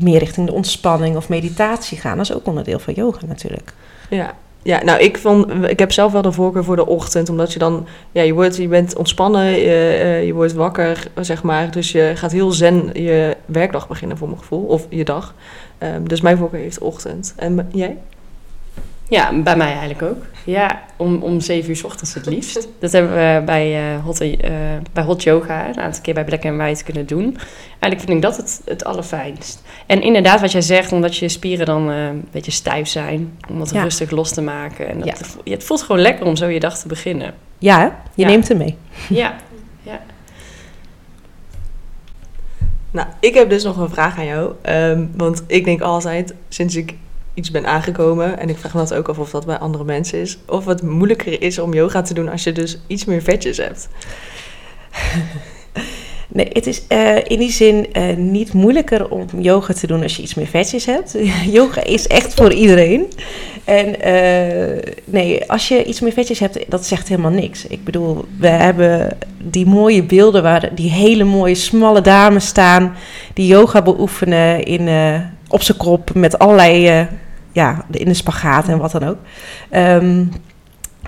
meer 0.00 0.18
richting 0.18 0.46
de 0.46 0.52
ontspanning 0.52 1.16
of 1.16 1.28
meditatie 1.28 1.98
gaan. 1.98 2.16
Dat 2.16 2.26
is 2.30 2.34
ook 2.34 2.46
onderdeel 2.46 2.78
van 2.78 2.94
yoga 2.94 3.26
natuurlijk. 3.26 3.72
Ja. 4.10 4.34
Ja, 4.62 4.84
nou, 4.84 5.00
ik, 5.00 5.18
vond, 5.18 5.64
ik 5.68 5.78
heb 5.78 5.92
zelf 5.92 6.12
wel 6.12 6.22
de 6.22 6.32
voorkeur 6.32 6.64
voor 6.64 6.76
de 6.76 6.86
ochtend, 6.86 7.28
omdat 7.28 7.52
je 7.52 7.58
dan, 7.58 7.86
ja, 8.12 8.22
je, 8.22 8.32
wordt, 8.32 8.56
je 8.56 8.68
bent 8.68 8.96
ontspannen, 8.96 9.44
je, 9.44 9.98
eh, 10.02 10.26
je 10.26 10.32
wordt 10.32 10.52
wakker, 10.52 11.06
zeg 11.20 11.42
maar. 11.42 11.70
Dus 11.70 11.92
je 11.92 12.12
gaat 12.14 12.32
heel 12.32 12.52
zen 12.52 12.90
je 12.92 13.36
werkdag 13.46 13.88
beginnen, 13.88 14.16
voor 14.16 14.28
mijn 14.28 14.40
gevoel, 14.40 14.64
of 14.64 14.86
je 14.88 15.04
dag. 15.04 15.34
Ehm, 15.78 16.04
dus 16.04 16.20
mijn 16.20 16.36
voorkeur 16.36 16.60
heeft 16.60 16.78
ochtend. 16.78 17.34
En 17.36 17.68
jij? 17.72 17.96
Ja, 19.12 19.32
bij 19.42 19.56
mij 19.56 19.70
eigenlijk 19.70 20.02
ook. 20.02 20.24
Ja, 20.44 20.82
om, 20.96 21.22
om 21.22 21.40
7 21.40 21.70
uur 21.70 21.76
's 21.76 21.82
ochtends 21.84 22.14
het 22.14 22.26
liefst. 22.26 22.68
Dat 22.80 22.92
hebben 22.92 23.12
we 23.12 23.42
bij, 23.44 23.94
eh, 23.94 24.04
hot, 24.04 24.20
eh, 24.20 24.50
bij 24.92 25.02
hot 25.04 25.22
Yoga 25.22 25.68
een 25.68 25.80
aantal 25.80 26.02
keer 26.02 26.14
bij 26.14 26.24
Black 26.24 26.44
and 26.44 26.56
White 26.56 26.84
kunnen 26.84 27.06
doen. 27.06 27.36
Eigenlijk 27.78 28.00
vind 28.00 28.10
ik 28.10 28.22
dat 28.22 28.36
het, 28.36 28.60
het 28.64 28.84
allerfijnst. 28.84 29.62
En 29.86 30.02
inderdaad, 30.02 30.40
wat 30.40 30.52
jij 30.52 30.60
zegt, 30.60 30.92
omdat 30.92 31.16
je 31.16 31.28
spieren 31.28 31.66
dan 31.66 31.90
eh, 31.90 32.06
een 32.06 32.28
beetje 32.30 32.50
stijf 32.50 32.88
zijn, 32.88 33.38
om 33.50 33.58
wat 33.58 33.70
Ja. 33.70 33.82
rustig 33.82 34.10
los 34.10 34.32
te 34.32 34.42
maken. 34.42 34.88
En 34.88 34.98
dat, 34.98 35.06
Ja. 35.06 35.14
ja, 35.44 35.52
het 35.52 35.64
voelt 35.64 35.82
gewoon 35.82 36.00
lekker 36.00 36.26
om 36.26 36.36
zo 36.36 36.46
je 36.46 36.60
dag 36.60 36.78
te 36.78 36.88
beginnen. 36.88 37.34
Ja, 37.58 37.78
hè? 37.78 37.84
je 37.84 37.92
Ja. 38.14 38.26
neemt 38.26 38.48
hem 38.48 38.58
mee. 38.58 38.76
Ja, 39.08 39.34
Nou, 42.90 43.08
ik 43.20 43.34
heb 43.34 43.50
dus 43.50 43.62
nog 43.64 43.76
een 43.76 43.90
vraag 43.90 44.18
aan 44.18 44.26
jou. 44.26 44.52
Ehm, 44.62 45.06
want 45.16 45.42
ik 45.46 45.64
denk 45.64 45.80
altijd, 45.80 46.34
sinds 46.48 46.76
ik 46.76 46.94
iets 47.34 47.50
ben 47.50 47.66
aangekomen, 47.66 48.38
en 48.38 48.48
ik 48.48 48.58
vraag 48.58 48.74
me 48.74 48.80
dat 48.80 48.94
ook 48.94 49.08
af 49.08 49.18
of 49.18 49.30
dat 49.30 49.46
bij 49.46 49.58
andere 49.58 49.84
mensen 49.84 50.18
is, 50.18 50.38
of 50.46 50.64
het 50.64 50.82
moeilijker 50.82 51.42
is 51.42 51.58
om 51.58 51.74
yoga 51.74 52.02
te 52.02 52.14
doen 52.14 52.28
als 52.28 52.44
je 52.44 52.52
dus 52.52 52.78
iets 52.86 53.04
meer 53.04 53.22
vetjes 53.22 53.56
hebt. 53.56 53.88
Nee, 56.34 56.48
het 56.52 56.66
is 56.66 56.86
eh, 56.86 57.16
in 57.24 57.38
die 57.38 57.50
zin 57.50 57.92
eh, 57.92 58.16
niet 58.16 58.52
moeilijker 58.52 59.10
om 59.10 59.26
yoga 59.38 59.72
te 59.72 59.86
doen 59.86 60.02
als 60.02 60.16
je 60.16 60.22
iets 60.22 60.34
meer 60.34 60.46
vetjes 60.46 60.86
hebt. 60.86 61.16
yoga 61.58 61.84
is 61.84 62.06
echt 62.06 62.34
voor 62.34 62.52
iedereen. 62.52 63.06
En 63.64 64.00
eh, 64.00 64.92
nee, 65.04 65.50
als 65.50 65.68
je 65.68 65.84
iets 65.84 66.00
meer 66.00 66.12
vetjes 66.12 66.38
hebt, 66.38 66.58
dat 66.68 66.86
zegt 66.86 67.08
helemaal 67.08 67.30
niks. 67.30 67.66
Ik 67.66 67.84
bedoel, 67.84 68.24
we 68.38 68.48
hebben 68.48 69.18
die 69.38 69.66
mooie 69.66 70.02
beelden 70.02 70.42
waar 70.42 70.74
die 70.74 70.90
hele 70.90 71.24
mooie 71.24 71.54
smalle 71.54 72.00
dames 72.00 72.46
staan, 72.46 72.94
die 73.34 73.46
yoga 73.46 73.82
beoefenen 73.82 74.62
in, 74.62 74.88
op 75.52 75.62
zijn 75.62 75.78
kop 75.78 76.14
met 76.14 76.38
allerlei, 76.38 76.88
eh, 76.88 77.06
ja, 77.52 77.84
in 77.90 78.04
de 78.04 78.14
spagaat 78.14 78.68
en 78.68 78.78
wat 78.78 78.92
dan 78.92 79.08
ook. 79.08 79.16
Ehm, 79.70 80.24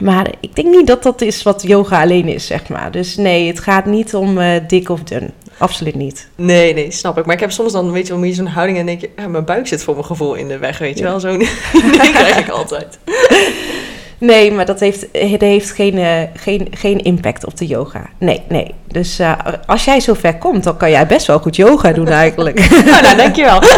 maar 0.00 0.30
ik 0.40 0.54
denk 0.56 0.68
niet 0.74 0.86
dat 0.86 1.02
dat 1.02 1.20
is 1.20 1.42
wat 1.42 1.62
yoga 1.66 2.00
alleen 2.02 2.28
is, 2.28 2.46
zeg 2.46 2.68
maar. 2.68 2.90
Dus 2.90 3.16
nee, 3.16 3.46
het 3.46 3.60
gaat 3.60 3.86
niet 3.86 4.14
om 4.14 4.38
eh, 4.38 4.60
dik 4.68 4.88
of 4.88 5.02
dun. 5.02 5.30
Absoluut 5.58 5.94
niet. 5.94 6.28
Nee, 6.34 6.74
nee, 6.74 6.90
snap 6.90 7.18
ik. 7.18 7.24
Maar 7.26 7.34
ik 7.34 7.40
heb 7.40 7.50
soms 7.52 7.72
dan, 7.72 7.90
weet 7.92 8.06
je 8.06 8.18
wel, 8.20 8.32
zo'n 8.32 8.46
houding 8.46 8.78
en 8.78 8.86
denk 8.86 9.00
je, 9.00 9.10
ja, 9.16 9.28
mijn 9.28 9.44
buik 9.44 9.66
zit 9.66 9.82
voor 9.82 9.94
mijn 9.94 10.06
gevoel 10.06 10.34
in 10.34 10.48
de 10.48 10.58
weg, 10.58 10.78
weet 10.78 10.98
je 10.98 11.04
Ja. 11.04 11.10
wel. 11.10 11.20
Zo'n 11.20 11.38
krijg 12.12 12.38
ik 12.38 12.48
altijd. 12.48 12.98
Nee, 14.18 14.52
maar 14.52 14.66
dat 14.66 14.80
heeft, 14.80 15.06
het 15.12 15.40
heeft 15.40 15.70
geen, 15.70 15.98
eh, 15.98 16.18
geen, 16.34 16.68
geen 16.70 16.98
impact 17.02 17.46
op 17.46 17.56
de 17.56 17.66
yoga. 17.66 18.10
Nee, 18.18 18.42
nee. 18.48 18.74
Dus 18.86 19.18
eh, 19.18 19.32
als 19.66 19.84
jij 19.84 20.00
zo 20.00 20.14
ver 20.14 20.38
komt, 20.38 20.64
dan 20.64 20.76
kan 20.76 20.90
jij 20.90 21.06
best 21.06 21.26
wel 21.26 21.38
goed 21.38 21.56
yoga 21.56 21.92
doen 21.92 22.08
eigenlijk. 22.08 22.58
Oh, 22.94 23.02
nou, 23.02 23.16
dankjewel. 23.16 23.62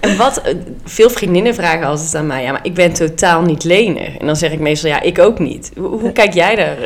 En 0.00 0.16
wat, 0.16 0.40
eh, 0.40 0.54
veel 0.84 1.10
vriendinnen 1.10 1.54
vragen 1.54 1.86
altijd 1.86 2.14
aan 2.14 2.26
mij, 2.26 2.42
ja, 2.42 2.52
maar 2.52 2.60
ik 2.62 2.74
ben 2.74 2.92
totaal 2.92 3.42
niet 3.42 3.64
lenig. 3.64 4.16
En 4.18 4.26
dan 4.26 4.36
zeg 4.36 4.52
ik 4.52 4.60
meestal, 4.60 4.90
ja, 4.90 5.00
ik 5.00 5.18
ook 5.18 5.38
niet. 5.38 5.70
Hoe, 5.76 6.00
hoe 6.00 6.12
kijk 6.12 6.34
jij 6.34 6.54
daar? 6.54 6.76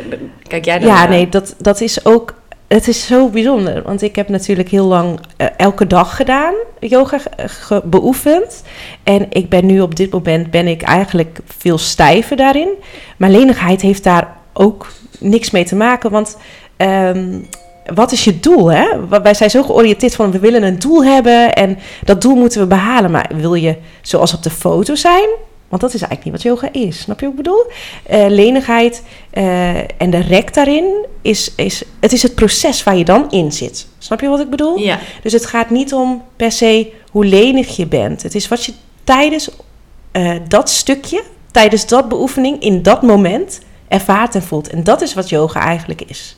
Kijk 0.47 0.65
jij 0.65 0.79
daar 0.79 0.87
Ja, 0.87 0.93
naar? 0.93 1.09
nee, 1.09 1.29
dat, 1.29 1.55
dat 1.57 1.81
is 1.81 2.05
ook. 2.05 2.33
Het 2.67 2.87
is 2.87 3.07
zo 3.07 3.27
bijzonder, 3.29 3.81
want 3.83 4.01
ik 4.01 4.15
heb 4.15 4.29
natuurlijk 4.29 4.69
heel 4.69 4.85
lang 4.85 5.19
eh, 5.37 5.47
elke 5.57 5.87
dag 5.87 6.15
gedaan, 6.15 6.53
yoga 6.79 7.17
ge- 7.35 7.81
beoefend. 7.85 8.63
En 9.03 9.25
ik 9.29 9.49
ben 9.49 9.65
nu 9.65 9.81
op 9.81 9.95
dit 9.95 10.11
moment 10.11 10.51
ben 10.51 10.67
ik 10.67 10.81
eigenlijk 10.81 11.39
veel 11.57 11.77
stijver 11.77 12.37
daarin. 12.37 12.69
Maar 13.17 13.29
lenigheid 13.29 13.81
heeft 13.81 14.03
daar 14.03 14.37
ook 14.53 14.87
niks 15.19 15.51
mee 15.51 15.63
te 15.65 15.75
maken, 15.75 16.11
want 16.11 16.37
ehm, 16.77 17.39
wat 17.93 18.11
is 18.11 18.23
je 18.23 18.39
doel? 18.39 18.71
Hè? 18.71 18.85
Wij 19.21 19.33
zijn 19.33 19.49
zo 19.49 19.63
georiënteerd 19.63 20.15
van 20.15 20.31
we 20.31 20.39
willen 20.39 20.63
een 20.63 20.79
doel 20.79 21.03
hebben 21.05 21.53
en 21.55 21.77
dat 22.03 22.21
doel 22.21 22.35
moeten 22.35 22.61
we 22.61 22.67
behalen. 22.67 23.11
Maar 23.11 23.31
wil 23.35 23.53
je 23.53 23.75
zoals 24.01 24.33
op 24.33 24.43
de 24.43 24.49
foto 24.49 24.95
zijn? 24.95 25.27
Want 25.69 25.81
dat 25.81 25.93
is 25.93 26.01
eigenlijk 26.01 26.23
niet 26.23 26.43
wat 26.43 26.53
yoga 26.53 26.87
is. 26.87 26.99
Snap 26.99 27.19
je 27.19 27.25
wat 27.25 27.35
ik 27.35 27.43
bedoel? 27.43 27.65
Eh, 28.03 28.25
lenigheid 28.29 29.03
eh, 29.29 29.77
en 29.77 30.09
de 30.09 30.19
rek 30.21 30.53
daarin 30.53 31.05
is, 31.21 31.51
is, 31.55 31.83
het 31.99 32.13
is 32.13 32.23
het 32.23 32.35
proces 32.35 32.83
waar 32.83 32.95
je 32.95 33.05
dan 33.05 33.31
in 33.31 33.51
zit. 33.51 33.87
Snap 33.97 34.21
je 34.21 34.27
wat 34.27 34.39
ik 34.39 34.49
bedoel? 34.49 34.77
Ja, 34.77 34.99
Dus 35.23 35.33
het 35.33 35.45
gaat 35.45 35.69
niet 35.69 35.93
om 35.93 36.23
per 36.35 36.51
se 36.51 36.91
hoe 37.11 37.25
lenig 37.25 37.75
je 37.75 37.85
bent. 37.87 38.23
Het 38.23 38.35
is 38.35 38.47
wat 38.47 38.65
je 38.65 38.73
tijdens 39.03 39.49
eh, 40.11 40.35
dat 40.47 40.69
stukje, 40.69 41.23
tijdens 41.51 41.87
dat 41.87 42.09
beoefening, 42.09 42.61
in 42.61 42.81
dat 42.81 43.01
moment 43.01 43.59
ervaart 43.87 44.35
en 44.35 44.43
voelt. 44.43 44.69
En 44.69 44.83
dat 44.83 45.01
is 45.01 45.13
wat 45.13 45.29
yoga 45.29 45.59
eigenlijk 45.59 46.01
is. 46.01 46.37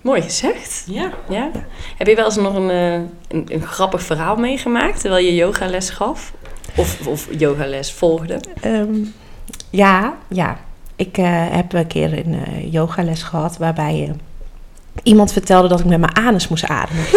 mooi 0.00 0.22
gezegd. 0.22 0.84
Ja. 0.86 1.10
Ja. 1.28 1.50
Heb 1.96 2.06
je 2.06 2.14
wel 2.14 2.24
eens 2.24 2.36
nog 2.36 2.54
een, 2.54 2.70
eh, 2.70 2.92
een, 3.28 3.44
een 3.48 3.62
grappig 3.66 4.02
verhaal 4.02 4.36
meegemaakt 4.36 5.00
terwijl 5.00 5.24
je 5.24 5.34
yogales 5.34 5.90
gaf? 5.90 6.32
Of, 6.76 7.06
of 7.06 7.26
yogales 7.38 7.92
volgde? 7.92 8.40
Ehm, 8.60 8.94
ja, 9.70 10.14
ja. 10.28 10.56
Ik 10.96 11.18
eh, 11.18 11.24
heb 11.30 11.72
een 11.72 11.86
keer 11.86 12.12
een 12.12 12.34
eh, 12.46 12.72
yogales 12.72 13.22
gehad 13.22 13.56
waarbij 13.58 14.06
eh, 14.08 14.14
iemand 15.02 15.32
vertelde 15.32 15.68
dat 15.68 15.80
ik 15.80 15.86
met 15.86 16.00
mijn 16.00 16.16
anus 16.16 16.48
moest 16.48 16.64
ademen. 16.68 17.04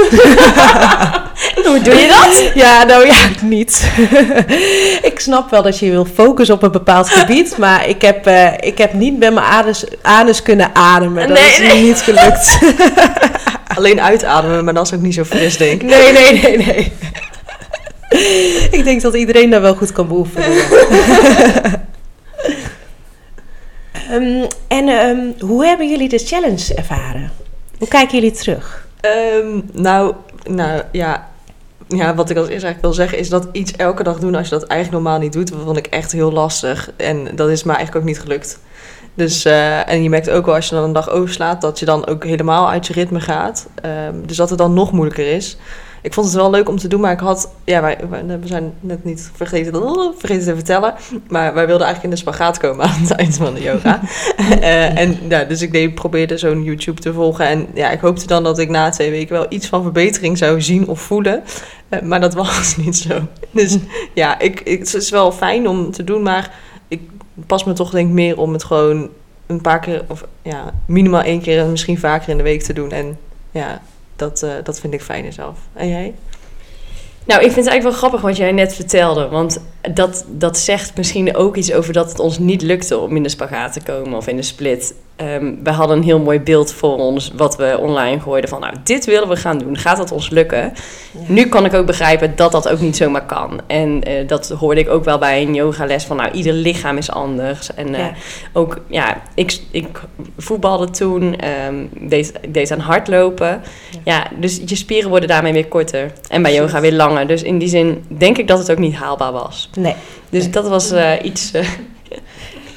Hoe 1.66 1.82
doe 1.82 1.96
je 1.96 2.08
dat? 2.08 2.52
Ja, 2.56 2.84
nou 2.84 3.06
ja, 3.06 3.16
niet. 3.42 3.92
ik 5.12 5.20
snap 5.20 5.50
wel 5.50 5.62
dat 5.62 5.80
je 5.80 5.90
wil 5.90 6.06
focussen 6.06 6.56
op 6.56 6.64
een 6.64 6.72
bepaald 6.72 7.10
gebied, 7.10 7.58
maar 7.58 7.88
ik 7.88 8.02
heb, 8.02 8.26
eh, 8.26 8.48
ik 8.60 8.78
heb 8.78 8.94
niet 8.94 9.18
met 9.20 9.34
mijn 9.34 9.46
anus, 9.46 9.84
anus 10.02 10.42
kunnen 10.42 10.70
ademen. 10.76 11.28
Dat 11.28 11.38
Nee, 11.38 11.52
is 11.52 11.60
nee. 11.60 11.84
niet 11.84 12.02
gelukt. 12.02 12.60
Alleen 13.78 14.02
uitademen, 14.02 14.64
maar 14.66 14.74
dat 14.74 14.86
is 14.86 14.94
ook 14.94 15.02
niet 15.02 15.14
zo 15.14 15.24
fris, 15.24 15.58
denk 15.58 15.82
ik. 15.82 15.90
nee, 15.90 16.12
nee, 16.12 16.42
nee, 16.42 16.58
nee. 16.58 16.92
ik 18.78 18.82
denk 18.84 19.02
dat 19.02 19.14
iedereen 19.14 19.50
dat 19.50 19.62
wel 19.62 19.76
goed 19.76 19.92
kan 19.92 20.08
beoefenen. 20.08 20.58
Ehm, 24.10 24.46
en 24.68 24.88
ehm, 24.88 25.46
hoe 25.46 25.66
hebben 25.66 25.90
jullie 25.90 26.10
de 26.10 26.18
challenge 26.18 26.74
ervaren? 26.76 27.32
Hoe 27.78 27.88
kijken 27.88 28.20
jullie 28.20 28.32
terug? 28.32 28.88
Ehm, 29.02 29.62
nou, 29.72 30.14
nou 30.50 30.82
ja. 30.92 31.28
ja, 31.88 32.16
wat 32.16 32.30
ik 32.30 32.38
als 32.38 32.48
eerst 32.48 32.64
eigenlijk 32.64 32.82
wil 32.82 32.94
zeggen 32.94 33.18
is 33.18 33.30
dat 33.30 33.48
iets 33.52 33.72
elke 33.72 34.04
dag 34.04 34.20
doen 34.20 34.36
als 34.36 34.50
je 34.50 34.60
dat 34.60 34.68
eigenlijk 34.68 35.04
normaal 35.04 35.20
niet 35.20 35.34
doet, 35.34 35.52
vond 35.66 35.78
ik 35.78 35.88
echt 35.88 36.12
heel 36.12 36.32
lastig. 36.32 36.92
En 36.96 37.28
dat 37.36 37.50
is 37.50 37.64
me 37.64 37.74
eigenlijk 37.74 38.02
ook 38.02 38.10
niet 38.10 38.20
gelukt. 38.20 38.60
Dus, 39.14 39.46
eh, 39.46 39.90
en 39.90 40.04
je 40.04 40.10
merkt 40.10 40.30
ook 40.30 40.46
wel 40.46 40.56
als 40.56 40.70
je 40.70 40.76
dan 40.76 40.84
een 40.84 40.94
dag 40.94 41.10
overslaat, 41.10 41.62
dat 41.62 41.80
je 41.80 41.86
dan 41.86 42.08
ook 42.08 42.24
helemaal 42.24 42.70
uit 42.70 42.88
je 42.88 42.94
ritme 42.94 43.20
gaat. 43.20 43.68
Ehm, 43.82 44.26
dus 44.26 44.38
dat 44.38 44.50
het 44.50 44.58
dan 44.58 44.74
nog 44.74 44.92
moeilijker 44.92 45.32
is. 45.32 45.58
Ik 46.02 46.14
vond 46.14 46.26
het 46.28 46.36
wel 46.36 46.50
leuk 46.50 46.70
om 46.70 46.78
te 46.78 46.88
doen, 46.88 47.02
maar 47.02 47.12
ik 47.12 47.20
had... 47.20 47.52
Ja, 47.64 47.82
wij, 47.82 47.98
wij- 48.10 48.40
we 48.40 48.48
zijn 48.48 48.74
net 48.80 49.04
niet 49.04 49.32
vergeten, 49.36 49.74
vergeten 50.18 50.46
te 50.46 50.56
vertellen. 50.56 50.94
Maar 51.28 51.54
wij 51.54 51.66
wilden 51.68 51.86
eigenlijk 51.86 52.04
in 52.04 52.10
de 52.10 52.16
spagaat 52.30 52.58
komen 52.58 52.86
aan 52.90 53.00
het 53.02 53.12
eind 53.12 53.38
van 53.38 53.54
de 53.54 53.62
yoga. 53.62 54.00
Eh, 54.62 54.98
en 55.00 55.18
ja, 55.30 55.44
dus 55.44 55.62
ik 55.62 55.72
deed, 55.72 55.96
probeerde 55.96 56.38
zo'n 56.38 56.64
YouTube 56.64 57.02
te 57.02 57.14
volgen. 57.14 57.46
En 57.48 57.68
ja, 57.74 57.90
ik 57.92 58.00
hoopte 58.00 58.28
dan 58.28 58.44
dat 58.44 58.60
ik 58.60 58.70
na 58.70 58.90
twee 58.90 59.12
weken 59.12 59.34
wel 59.34 59.46
iets 59.50 59.68
van 59.68 59.84
verbetering 59.84 60.38
zou 60.38 60.62
zien 60.62 60.88
of 60.88 61.02
voelen. 61.02 61.44
Eh, 61.90 62.02
maar 62.02 62.20
dat 62.22 62.34
was 62.34 62.76
niet 62.86 62.98
zo. 62.98 63.20
Dus 63.52 63.78
ja, 64.14 64.40
ik, 64.40 64.60
ik, 64.62 64.80
het 64.80 64.94
is 64.94 65.10
wel 65.10 65.32
fijn 65.32 65.68
om 65.68 65.92
te 65.92 66.04
doen, 66.04 66.22
maar 66.22 66.56
ik 66.88 67.02
pas 67.46 67.64
me 67.64 67.74
toch 67.74 67.90
denk 67.92 68.08
ik 68.08 68.14
meer 68.14 68.38
om 68.38 68.54
het 68.54 68.64
gewoon 68.64 69.10
een 69.48 69.62
paar 69.62 69.80
keer, 69.80 70.04
of 70.08 70.26
ja, 70.42 70.74
minimaal 70.86 71.22
één 71.22 71.42
keer 71.42 71.60
en 71.60 71.72
misschien 71.72 72.00
vaker 72.00 72.30
in 72.30 72.38
de 72.38 72.44
week 72.44 72.62
te 72.62 72.74
doen. 72.74 72.92
En 72.92 73.18
ja, 73.52 73.82
dat, 74.20 74.44
eh, 74.44 74.52
dat 74.64 74.80
vind 74.80 74.94
ik 74.94 75.02
fijner 75.02 75.34
zelf. 75.34 75.58
En 75.74 75.90
jij? 75.90 76.14
Nou, 77.26 77.42
ik 77.42 77.52
vind 77.52 77.66
het 77.66 77.68
eigenlijk 77.68 77.84
wel 77.84 77.92
grappig 77.92 78.22
wat 78.22 78.38
jij 78.38 78.52
net 78.52 78.76
vertelde. 78.76 79.28
Want 79.28 79.62
dat, 79.94 80.26
dat 80.28 80.58
zegt 80.58 80.98
misschien 80.98 81.36
ook 81.36 81.56
iets 81.56 81.74
over 81.74 81.94
dat 81.94 82.10
het 82.10 82.20
ons 82.20 82.40
niet 82.40 82.62
lukte 82.62 82.98
om 82.98 83.16
in 83.16 83.24
de 83.24 83.30
spagaat 83.30 83.74
te 83.74 83.82
komen 83.82 84.18
of 84.18 84.28
in 84.28 84.36
de 84.36 84.42
split. 84.42 84.94
Ehm, 85.20 85.54
we 85.64 85.70
hadden 85.72 85.98
een 85.98 86.04
heel 86.04 86.20
mooi 86.20 86.40
beeld 86.40 86.74
voor 86.74 86.98
ons 86.98 87.32
wat 87.36 87.56
we 87.56 87.78
online 87.80 88.20
gooiden 88.20 88.50
van 88.50 88.60
nou, 88.60 88.74
dit 88.84 89.06
willen 89.06 89.28
we 89.28 89.36
gaan 89.36 89.58
doen. 89.58 89.78
Gaat 89.78 89.98
dat 89.98 90.12
ons 90.12 90.30
lukken? 90.30 90.74
Nu 91.28 91.46
kan 91.46 91.66
ik 91.66 91.74
ook 91.74 91.86
begrijpen 91.86 92.36
dat 92.36 92.52
dat 92.52 92.70
ook 92.70 92.80
niet 92.80 92.98
zomaar 92.98 93.26
kan. 93.26 93.62
En 93.68 94.04
eh, 94.04 94.28
dat 94.28 94.50
hoorde 94.50 94.80
ik 94.82 94.90
ook 94.90 95.04
wel 95.04 95.18
bij 95.18 95.42
een 95.42 95.54
yogales 95.54 96.04
van 96.04 96.18
nou, 96.18 96.32
ieder 96.32 96.54
lichaam 96.54 96.98
is 96.98 97.12
anders. 97.12 97.74
En 97.74 97.94
eh, 97.96 98.00
Ja. 98.00 98.12
ook, 98.54 98.78
ja, 98.88 99.22
ik, 99.36 99.60
ik 99.72 100.02
voetbalde 100.38 100.90
toen, 100.90 101.36
ehm, 101.36 101.76
deed, 102.00 102.34
ik 102.42 102.54
deed 102.54 102.72
aan 102.72 102.80
hardlopen. 102.80 103.62
Ja. 104.04 104.28
dus 104.40 104.62
je 104.66 104.76
spieren 104.76 105.10
worden 105.10 105.30
daarmee 105.30 105.54
weer 105.54 105.68
korter. 105.68 106.12
En 106.30 106.42
bij 106.42 106.54
yoga 106.54 106.82
weer 106.82 106.94
langer. 106.94 107.28
Dus 107.28 107.44
in 107.44 107.58
die 107.58 107.70
zin 107.70 108.06
denk 108.08 108.38
ik 108.38 108.48
dat 108.48 108.58
het 108.60 108.72
ook 108.72 108.78
niet 108.78 108.96
haalbaar 108.96 109.32
was. 109.32 109.70
Nee. 109.78 109.96
Dus 110.30 110.44
Nee. 110.44 110.52
dat 110.52 110.68
was 110.68 110.92
eh, 110.92 111.12
iets... 111.24 111.52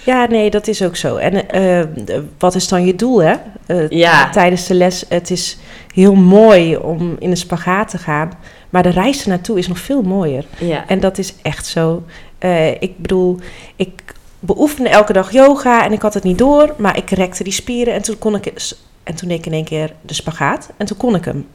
eh, 0.05 0.15
Ja, 0.15 0.27
nee, 0.27 0.51
dat 0.51 0.69
is 0.69 0.83
ook 0.83 0.97
zo. 0.97 1.17
En 1.17 1.49
eh, 1.51 1.81
d- 2.05 2.21
wat 2.39 2.55
is 2.55 2.69
dan 2.69 2.85
je 2.87 2.95
doel, 2.97 3.23
hè? 3.23 3.35
Eh, 3.67 3.89
Ja. 3.89 4.31
Tijdens 4.31 4.67
de 4.67 4.75
les, 4.75 5.05
het 5.09 5.31
is 5.31 5.59
heel 5.95 6.15
mooi 6.15 6.77
om 6.77 7.17
in 7.19 7.31
de 7.31 7.37
spagaat 7.37 7.89
te 7.91 7.99
gaan. 7.99 8.31
Maar 8.71 8.83
de 8.83 8.89
reis 8.89 9.23
ernaartoe 9.23 9.59
is 9.59 9.69
nog 9.69 9.79
veel 9.79 10.03
mooier. 10.03 10.45
ja. 10.59 10.85
En 10.87 11.01
dat 11.01 11.19
is 11.19 11.35
echt 11.43 11.67
zo. 11.67 12.03
Eh, 12.39 12.71
ik 12.71 12.99
bedoel, 12.99 13.39
ik 13.77 13.91
beoefende 14.41 14.89
elke 14.91 15.13
dag 15.13 15.33
yoga 15.33 15.85
en 15.85 15.93
ik 15.93 16.03
had 16.03 16.15
het 16.15 16.23
niet 16.23 16.39
door. 16.39 16.75
Maar 16.79 16.97
ik 16.97 17.11
rekte 17.11 17.45
die 17.45 17.53
spieren 17.53 17.95
en 17.95 18.03
toen 18.03 18.19
kon 18.19 18.35
ik... 18.35 18.53
En 19.03 19.15
toen 19.15 19.29
deed 19.29 19.39
ik 19.39 19.47
in 19.47 19.53
één 19.53 19.65
keer 19.65 19.93
de 20.01 20.15
spagaat 20.15 20.71
en 20.77 20.87
toen 20.87 20.97
kon 20.97 21.15
ik 21.15 21.25
hem. 21.25 21.47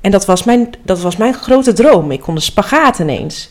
En 0.00 0.10
dat 0.10 0.26
was 0.26 0.44
mijn, 0.44 0.70
dat 0.82 1.00
was 1.00 1.16
mijn 1.16 1.34
grote 1.34 1.72
droom. 1.72 2.10
Ik 2.10 2.20
kon 2.20 2.34
de 2.34 2.40
spagaat 2.40 2.98
ineens. 2.98 3.50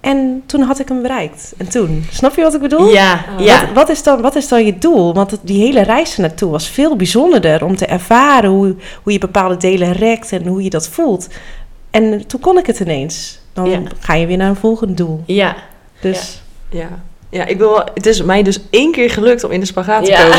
En 0.00 0.42
toen 0.46 0.60
had 0.60 0.78
ik 0.78 0.88
hem 0.88 1.02
bereikt. 1.02 1.54
En 1.56 1.68
toen, 1.68 2.04
snap 2.10 2.34
je 2.34 2.42
wat 2.42 2.54
ik 2.54 2.60
bedoel? 2.60 2.88
ja, 2.92 3.24
ja. 3.38 3.60
Wat, 3.60 3.72
wat, 3.74 3.88
is 3.88 4.02
dan, 4.02 4.20
wat 4.20 4.34
is 4.36 4.48
dan 4.48 4.64
je 4.64 4.78
doel? 4.78 5.14
Want 5.14 5.38
die 5.42 5.60
hele 5.64 5.82
reis 5.82 6.16
naartoe 6.16 6.50
was 6.50 6.68
veel 6.68 6.96
bijzonderder 6.96 7.64
om 7.64 7.76
te 7.76 7.86
ervaren 7.86 8.50
hoe, 8.50 8.74
hoe 9.02 9.12
je 9.12 9.18
bepaalde 9.18 9.56
delen 9.56 9.92
rekt 9.92 10.32
en 10.32 10.46
hoe 10.46 10.62
je 10.62 10.70
dat 10.70 10.88
voelt. 10.88 11.28
En 11.90 12.26
toen 12.26 12.40
kon 12.40 12.58
ik 12.58 12.66
het 12.66 12.80
ineens. 12.80 13.38
Dan 13.52 13.70
Ja. 13.70 13.80
ga 13.98 14.14
je 14.14 14.26
weer 14.26 14.36
naar 14.36 14.48
een 14.48 14.56
volgend 14.56 14.96
doel. 14.96 15.22
ja. 15.26 15.56
Dus 16.00 16.42
Ja. 16.70 16.78
Ja, 16.80 16.88
ik 17.30 17.58
wil 17.58 17.70
wel, 17.70 17.84
het 17.94 18.06
is 18.06 18.22
mij 18.22 18.42
dus 18.42 18.58
één 18.70 18.92
keer 18.92 19.10
gelukt 19.10 19.44
om 19.44 19.50
in 19.50 19.60
de 19.60 19.66
spagaat 19.66 20.04
te 20.04 20.10
Ja. 20.10 20.22
komen. 20.22 20.38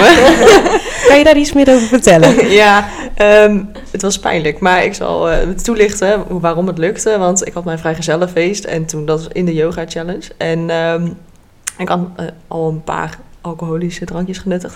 kan 1.08 1.18
je 1.18 1.24
daar 1.24 1.38
iets 1.38 1.54
meer 1.54 1.70
over 1.74 1.88
vertellen? 1.88 2.50
ja, 2.64 2.88
ehm, 3.16 3.64
het 3.92 4.02
was 4.02 4.20
pijnlijk. 4.20 4.60
Maar 4.60 4.84
ik 4.84 4.94
zal 4.94 5.30
eh, 5.30 5.48
toelichten 5.50 6.24
hoe- 6.28 6.40
waarom 6.42 6.68
het 6.68 6.78
lukte. 6.78 7.18
Want 7.18 7.48
ik 7.48 7.54
had 7.54 7.64
mijn 7.64 7.80
vrijgezellenfeest 7.80 8.64
en 8.66 8.86
toen 8.86 9.06
dat 9.06 9.18
was 9.24 9.28
in 9.32 9.46
de 9.46 9.54
yoga 9.54 9.84
challenge. 9.88 10.24
En 10.38 10.70
ehm, 10.70 11.08
ik 11.78 11.88
had 11.88 12.00
eh, 12.16 12.26
al 12.48 12.68
een 12.70 12.84
paar 12.84 13.18
alcoholische 13.42 14.06
drankjes 14.06 14.38
genuttigd. 14.38 14.76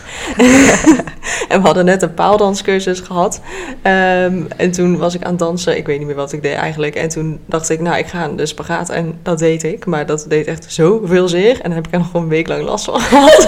en 1.50 1.62
we 1.62 1.66
hadden 1.66 1.86
net 1.86 2.02
een 2.02 2.14
paaldanscursus 2.14 3.00
gehad. 3.00 3.42
Ehm, 3.82 4.42
en 4.58 4.72
toen 4.72 4.98
was 4.98 5.16
ik 5.16 5.24
aan 5.24 5.30
het 5.30 5.40
dansen. 5.40 5.78
Ik 5.78 5.86
weet 5.86 5.98
niet 5.98 6.08
meer 6.08 6.16
wat 6.16 6.32
ik 6.32 6.42
deed 6.42 6.56
eigenlijk. 6.56 6.96
En 6.96 7.10
toen 7.10 7.40
dacht 7.46 7.70
ik, 7.70 7.80
nou, 7.80 7.98
ik 7.98 8.08
ga 8.08 8.20
aan 8.20 8.36
de 8.36 8.46
spagaat. 8.46 8.90
En 8.90 9.20
dat 9.24 9.40
deed 9.40 9.64
ik. 9.64 9.86
Maar 9.86 10.06
dat 10.06 10.26
deed 10.30 10.48
echt 10.48 10.66
zoveel 10.68 11.28
zeer. 11.28 11.54
En 11.54 11.64
dan 11.64 11.72
heb 11.72 11.88
ik 11.88 11.94
er 11.94 12.00
nog 12.00 12.14
een 12.14 12.28
week 12.28 12.48
lang 12.48 12.64
last 12.64 12.86
van 12.86 13.00
gehad. 13.10 13.48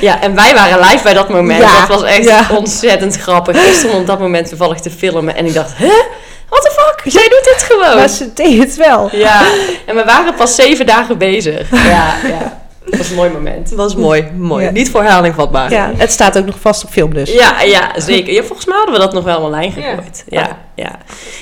Ja, 0.00 0.20
en 0.20 0.34
wij 0.34 0.54
waren 0.54 0.78
live 0.78 1.02
bij 1.02 1.14
dat 1.14 1.28
moment. 1.28 1.62
Ja, 1.62 1.80
Dat 1.86 1.88
was 1.88 2.02
echt 2.02 2.24
ja. 2.24 2.46
ontzettend 2.54 3.16
grappig. 3.16 3.66
Ik 3.66 3.74
stond 3.74 3.94
op 3.94 4.06
dat 4.06 4.18
moment 4.18 4.48
toevallig 4.48 4.80
te 4.80 4.90
filmen 4.90 5.36
en 5.36 5.46
ik 5.46 5.54
dacht, 5.54 5.78
hè? 5.78 6.02
What 6.48 6.62
the 6.62 6.70
fuck? 6.70 7.12
Jij 7.12 7.28
doet 7.28 7.44
dit 7.44 7.62
gewoon. 7.70 7.96
Maar 7.96 8.08
ze 8.08 8.32
deed 8.32 8.58
het 8.58 8.76
wel. 8.76 9.08
Ja, 9.12 9.42
en 9.86 9.96
we 9.96 10.04
waren 10.04 10.34
pas 10.34 10.54
zeven 10.54 10.86
dagen 10.86 11.18
bezig. 11.18 11.70
Ja, 11.88 12.14
ja. 12.26 12.57
Dat 12.90 12.98
was 12.98 13.10
een 13.10 13.16
mooi 13.16 13.30
moment. 13.30 13.68
Het 13.68 13.78
was 13.78 13.94
mooi, 13.94 14.28
mooi. 14.36 14.64
Ja. 14.64 14.70
Niet 14.70 14.90
voor 14.90 15.02
herhaling 15.02 15.34
vatbaar. 15.34 15.70
Ja, 15.70 15.92
het 15.96 16.10
staat 16.12 16.38
ook 16.38 16.46
nog 16.46 16.60
vast 16.60 16.84
op 16.84 16.90
film 16.90 17.14
dus. 17.14 17.32
Ja, 17.32 17.62
ja, 17.62 18.00
zeker. 18.00 18.32
Ja, 18.32 18.42
volgens 18.42 18.66
mij 18.66 18.76
hadden 18.76 18.94
we 18.94 19.00
dat 19.00 19.12
nog 19.12 19.24
wel 19.24 19.40
online 19.40 19.72
gegooid. 19.72 20.24
Ja, 20.28 20.58
ja. 20.74 20.98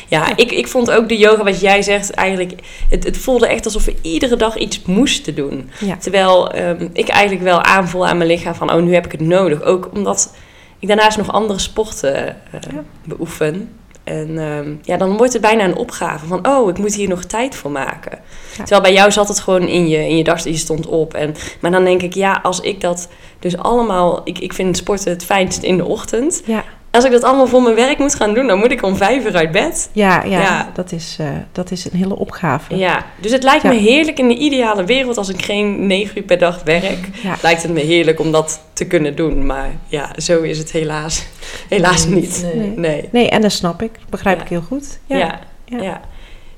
ja. 0.08 0.36
ik, 0.36 0.52
ik 0.52 0.68
vond 0.68 0.90
ook 0.90 1.08
de 1.08 1.16
yoga, 1.16 1.44
wat 1.44 1.60
jij 1.60 1.82
zegt, 1.82 2.10
eigenlijk... 2.10 2.52
Het, 2.90 3.04
het 3.04 3.18
voelde 3.18 3.46
echt 3.46 3.64
alsof 3.64 3.84
we 3.84 3.94
iedere 4.02 4.36
dag 4.36 4.56
iets 4.56 4.82
moesten 4.82 5.34
doen. 5.34 5.70
Ja. 5.80 5.96
Terwijl 5.96 6.50
ehm, 6.52 6.88
ik 6.92 7.08
eigenlijk 7.08 7.44
wel 7.44 7.62
aanvoel 7.62 8.06
aan 8.06 8.16
mijn 8.16 8.30
lichaam 8.30 8.54
van... 8.54 8.72
oh, 8.72 8.82
nu 8.82 8.94
heb 8.94 9.04
ik 9.04 9.12
het 9.12 9.20
nodig. 9.20 9.62
Ook 9.62 9.88
omdat 9.94 10.34
ik 10.78 10.88
daarnaast 10.88 11.18
nog 11.18 11.32
andere 11.32 11.58
sporten 11.58 12.28
eh, 12.28 12.34
Ja. 12.52 12.82
beoefen. 13.04 13.70
En 14.06 14.38
ehm, 14.38 14.74
ja, 14.82 14.96
dan 14.96 15.16
wordt 15.16 15.32
het 15.32 15.42
bijna 15.42 15.64
een 15.64 15.76
opgave 15.76 16.26
van... 16.26 16.48
oh, 16.48 16.68
ik 16.68 16.78
moet 16.78 16.94
hier 16.94 17.08
nog 17.08 17.24
tijd 17.24 17.54
voor 17.54 17.70
maken. 17.70 18.18
Ja. 18.50 18.56
Terwijl 18.56 18.80
bij 18.80 18.92
jou 18.92 19.10
zat 19.10 19.28
het 19.28 19.40
gewoon 19.40 19.68
in 19.68 19.88
je, 19.88 20.08
in 20.08 20.16
je 20.16 20.24
dag, 20.24 20.44
je 20.44 20.56
stond 20.56 20.86
op. 20.86 21.14
En, 21.14 21.34
maar 21.60 21.70
dan 21.70 21.84
denk 21.84 22.02
ik, 22.02 22.14
ja, 22.14 22.40
als 22.42 22.60
ik 22.60 22.80
dat 22.80 23.08
dus 23.38 23.56
allemaal... 23.56 24.20
Ik, 24.24 24.38
ik 24.38 24.52
vind 24.52 24.76
sporten 24.76 25.12
het 25.12 25.24
fijnst 25.24 25.62
in 25.62 25.76
de 25.76 25.84
ochtend. 25.84 26.42
Ja, 26.44 26.64
Als 26.96 27.04
ik 27.04 27.10
dat 27.10 27.22
allemaal 27.22 27.46
voor 27.46 27.62
mijn 27.62 27.74
werk 27.74 27.98
moet 27.98 28.14
gaan 28.14 28.34
doen... 28.34 28.46
dan 28.46 28.58
moet 28.58 28.70
ik 28.70 28.82
om 28.82 28.96
vijf 28.96 29.24
uur 29.24 29.36
uit 29.36 29.50
bed. 29.50 29.90
ja, 29.92 30.24
ja, 30.24 30.40
Ja. 30.40 30.70
Dat, 30.74 30.92
is, 30.92 31.16
eh, 31.20 31.28
dat 31.52 31.70
is 31.70 31.84
een 31.90 31.98
hele 31.98 32.16
opgave. 32.16 32.76
Ja, 32.76 33.04
dus 33.20 33.32
het 33.32 33.42
lijkt 33.42 33.62
Ja. 33.62 33.68
me 33.68 33.74
heerlijk 33.76 34.18
in 34.18 34.28
de 34.28 34.36
ideale 34.36 34.84
wereld... 34.84 35.16
als 35.18 35.28
ik 35.28 35.42
geen 35.44 35.86
negen 35.86 36.18
uur 36.18 36.24
per 36.24 36.38
dag 36.38 36.62
werk... 36.64 37.08
Ja. 37.22 37.34
lijkt 37.42 37.62
het 37.62 37.72
me 37.72 37.80
heerlijk 37.80 38.20
om 38.20 38.32
dat 38.32 38.60
te 38.72 38.84
kunnen 38.86 39.16
doen. 39.16 39.46
Maar 39.46 39.70
ja, 39.86 40.10
zo 40.16 40.42
is 40.42 40.58
het 40.58 40.70
helaas, 40.72 41.26
helaas 41.68 42.06
niet. 42.06 42.40
Nee. 42.42 42.54
Nee. 42.54 42.76
Nee. 42.76 43.08
Nee, 43.12 43.28
en 43.30 43.40
dat 43.42 43.52
snap 43.52 43.82
ik. 43.82 43.92
Dat 43.92 44.10
begrijp 44.10 44.40
ik 44.40 44.48
heel 44.48 44.62
goed. 44.62 44.98
Ja, 45.06 45.16
Ja. 45.16 45.38
ja. 45.64 45.82
Ja. 45.82 46.00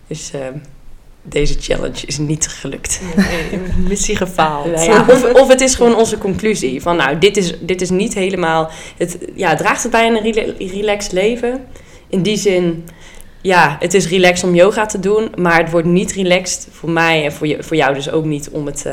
Dus 0.07 0.31
ehm, 0.35 0.53
deze 1.23 1.57
challenge 1.61 2.07
is 2.07 2.19
niet 2.19 2.49
gelukt. 2.49 3.01
Nee, 3.17 3.61
missie 3.89 4.17
gefaald. 4.17 4.67
Nou 4.75 4.85
ja, 4.91 5.05
of, 5.09 5.33
of 5.33 5.49
het 5.49 5.61
is 5.61 5.75
gewoon 5.75 5.97
onze 5.97 6.19
conclusie. 6.19 6.83
Van 6.83 6.97
nou, 6.97 7.19
dit 7.19 7.37
is, 7.37 7.55
dit 7.61 7.81
is 7.81 7.91
niet 7.91 8.15
helemaal... 8.15 8.71
Het, 8.97 9.19
ja, 9.35 9.55
draagt 9.55 9.83
het 9.83 9.93
bij 9.93 10.07
een 10.07 10.33
rela- 10.33 10.53
relaxed 10.59 11.13
leven? 11.13 11.65
In 12.09 12.23
die 12.23 12.37
zin... 12.37 12.89
Ja, 13.43 13.77
het 13.81 13.95
is 13.95 14.09
relaxed 14.09 14.49
om 14.49 14.55
yoga 14.55 14.87
te 14.87 14.99
doen. 15.01 15.29
Maar 15.37 15.59
het 15.59 15.71
wordt 15.71 15.87
niet 15.87 16.13
relaxed 16.13 16.69
voor 16.71 16.91
mij 16.91 17.25
en 17.25 17.33
voor, 17.33 17.47
je, 17.47 17.63
voor 17.63 17.77
jou 17.77 17.95
dus 17.95 18.11
ook 18.11 18.25
niet... 18.25 18.49
om 18.51 18.67
het 18.67 18.87
eh, 18.87 18.93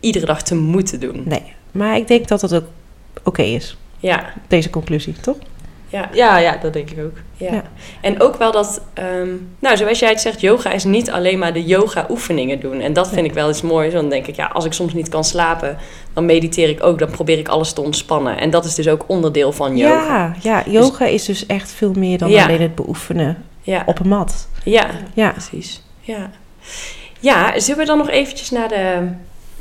iedere 0.00 0.26
dag 0.26 0.42
te 0.42 0.54
moeten 0.54 1.00
doen. 1.00 1.22
Nee, 1.24 1.52
maar 1.72 1.96
ik 1.96 2.08
denk 2.08 2.28
dat 2.28 2.40
het 2.40 2.54
ook 2.54 2.66
oké 3.22 3.42
is. 3.42 3.76
Ja, 3.98 4.32
Deze 4.48 4.70
conclusie, 4.70 5.14
toch? 5.20 5.36
Ja. 5.92 6.08
Ja, 6.12 6.38
ja, 6.38 6.56
dat 6.56 6.72
denk 6.72 6.90
ik 6.90 7.04
ook. 7.04 7.16
Ja. 7.36 7.52
Ja. 7.52 7.62
En 8.00 8.20
ook 8.20 8.36
wel 8.36 8.52
dat, 8.52 8.80
ehm, 8.94 9.28
nou, 9.58 9.76
zoals 9.76 9.98
jij 9.98 10.08
het 10.08 10.20
zegt, 10.20 10.40
yoga 10.40 10.72
is 10.72 10.84
niet 10.84 11.10
alleen 11.10 11.38
maar 11.38 11.52
de 11.52 11.64
yoga-oefeningen 11.64 12.60
doen. 12.60 12.80
En 12.80 12.92
dat 12.92 13.08
vind 13.08 13.26
ik 13.26 13.32
wel 13.32 13.50
iets 13.50 13.62
moois. 13.62 13.92
Dan 13.92 14.08
denk 14.08 14.26
ik, 14.26 14.36
ja, 14.36 14.46
als 14.46 14.64
ik 14.64 14.72
soms 14.72 14.92
niet 14.92 15.08
kan 15.08 15.24
slapen, 15.24 15.76
dan 16.12 16.26
mediteer 16.26 16.68
ik 16.68 16.82
ook. 16.82 16.98
Dan 16.98 17.10
probeer 17.10 17.38
ik 17.38 17.48
alles 17.48 17.72
te 17.72 17.80
ontspannen. 17.80 18.38
En 18.38 18.50
dat 18.50 18.64
is 18.64 18.74
dus 18.74 18.88
ook 18.88 19.04
onderdeel 19.06 19.52
van 19.52 19.76
yoga. 19.76 20.34
Ja, 20.42 20.62
ja, 20.64 20.70
yoga 20.72 21.04
is 21.06 21.24
dus 21.24 21.46
echt 21.46 21.72
veel 21.72 21.92
meer 21.96 22.18
dan 22.18 22.30
Ja. 22.30 22.44
alleen 22.44 22.60
het 22.62 22.74
beoefenen 22.74 23.44
Ja, 23.60 23.82
op 23.86 23.98
een 23.98 24.08
mat. 24.08 24.48
ja, 24.64 24.86
Ja, 25.14 25.30
precies. 25.30 25.82
Ja. 26.00 26.30
ja, 27.20 27.58
zullen 27.60 27.80
we 27.80 27.86
dan 27.86 27.98
nog 27.98 28.08
eventjes 28.10 28.50
naar 28.50 28.68
de, 28.68 29.08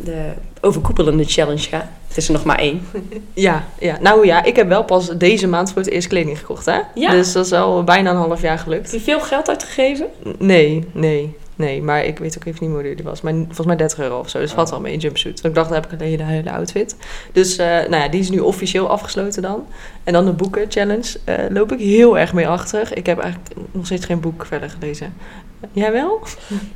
de 0.03 0.31
overkoepelende 0.61 1.23
challenge 1.23 1.67
gaan? 1.69 1.89
Het 2.07 2.17
is 2.17 2.27
er 2.27 2.33
nog 2.33 2.43
maar 2.43 2.57
één. 2.59 2.81
Ja, 3.33 3.63
ja, 3.79 3.97
nou 4.01 4.25
ja, 4.25 4.43
ik 4.43 4.55
heb 4.55 4.67
wel 4.67 4.83
pas 4.83 5.09
deze 5.17 5.47
maand 5.47 5.71
voor 5.71 5.81
het 5.81 5.91
eerst 5.91 6.07
kleding 6.07 6.39
gekocht, 6.39 6.65
hè? 6.65 6.79
Ja. 6.95 7.11
Dus 7.11 7.31
dat 7.31 7.45
is 7.45 7.51
al 7.51 7.83
bijna 7.83 8.09
een 8.09 8.15
half 8.15 8.41
jaar 8.41 8.51
Heb 8.55 8.63
gelukt. 8.63 8.91
je 8.91 8.99
veel 8.99 9.19
geld 9.19 9.49
uitgegeven? 9.49 10.07
Nee, 10.37 10.87
nee, 10.91 11.35
nee. 11.61 11.81
Maar 11.81 12.05
ik 12.05 12.19
weet 12.19 12.37
ook 12.37 12.45
even 12.45 12.65
niet 12.65 12.73
hoe 12.73 12.83
duur 12.83 12.95
die 12.95 13.05
was. 13.05 13.21
Maar 13.21 13.33
volgens 13.33 13.65
mij 13.65 13.75
30 13.75 13.99
euro 13.99 14.19
of 14.19 14.29
zo. 14.29 14.39
Dus 14.39 14.51
valt 14.51 14.69
wel 14.69 14.79
mee, 14.79 14.93
een 14.93 14.99
jumpsuit. 14.99 15.43
Ik 15.43 15.53
dacht, 15.53 15.69
dan 15.69 15.81
heb 15.81 15.91
ik 15.91 15.99
een 15.99 16.07
hele, 16.07 16.23
hele 16.23 16.51
outfit. 16.51 16.95
Dus 17.31 17.59
uh, 17.59 17.65
nou 17.65 17.95
ja, 17.95 18.07
die 18.07 18.19
is 18.19 18.29
nu 18.29 18.39
officieel 18.39 18.89
afgesloten 18.89 19.41
dan. 19.41 19.67
En 20.03 20.13
dan 20.13 20.25
de 20.25 20.31
boeken 20.31 20.65
challenge 20.69 21.17
uh, 21.25 21.35
loop 21.49 21.71
ik 21.71 21.79
heel 21.79 22.17
erg 22.17 22.33
mee 22.33 22.47
achter. 22.47 22.97
Ik 22.97 23.05
heb 23.05 23.19
eigenlijk 23.19 23.55
nog 23.71 23.85
steeds 23.85 24.05
geen 24.05 24.19
boek 24.19 24.45
verder 24.45 24.69
gelezen. 24.69 25.13
Jij 25.71 25.91
wel? 25.91 26.19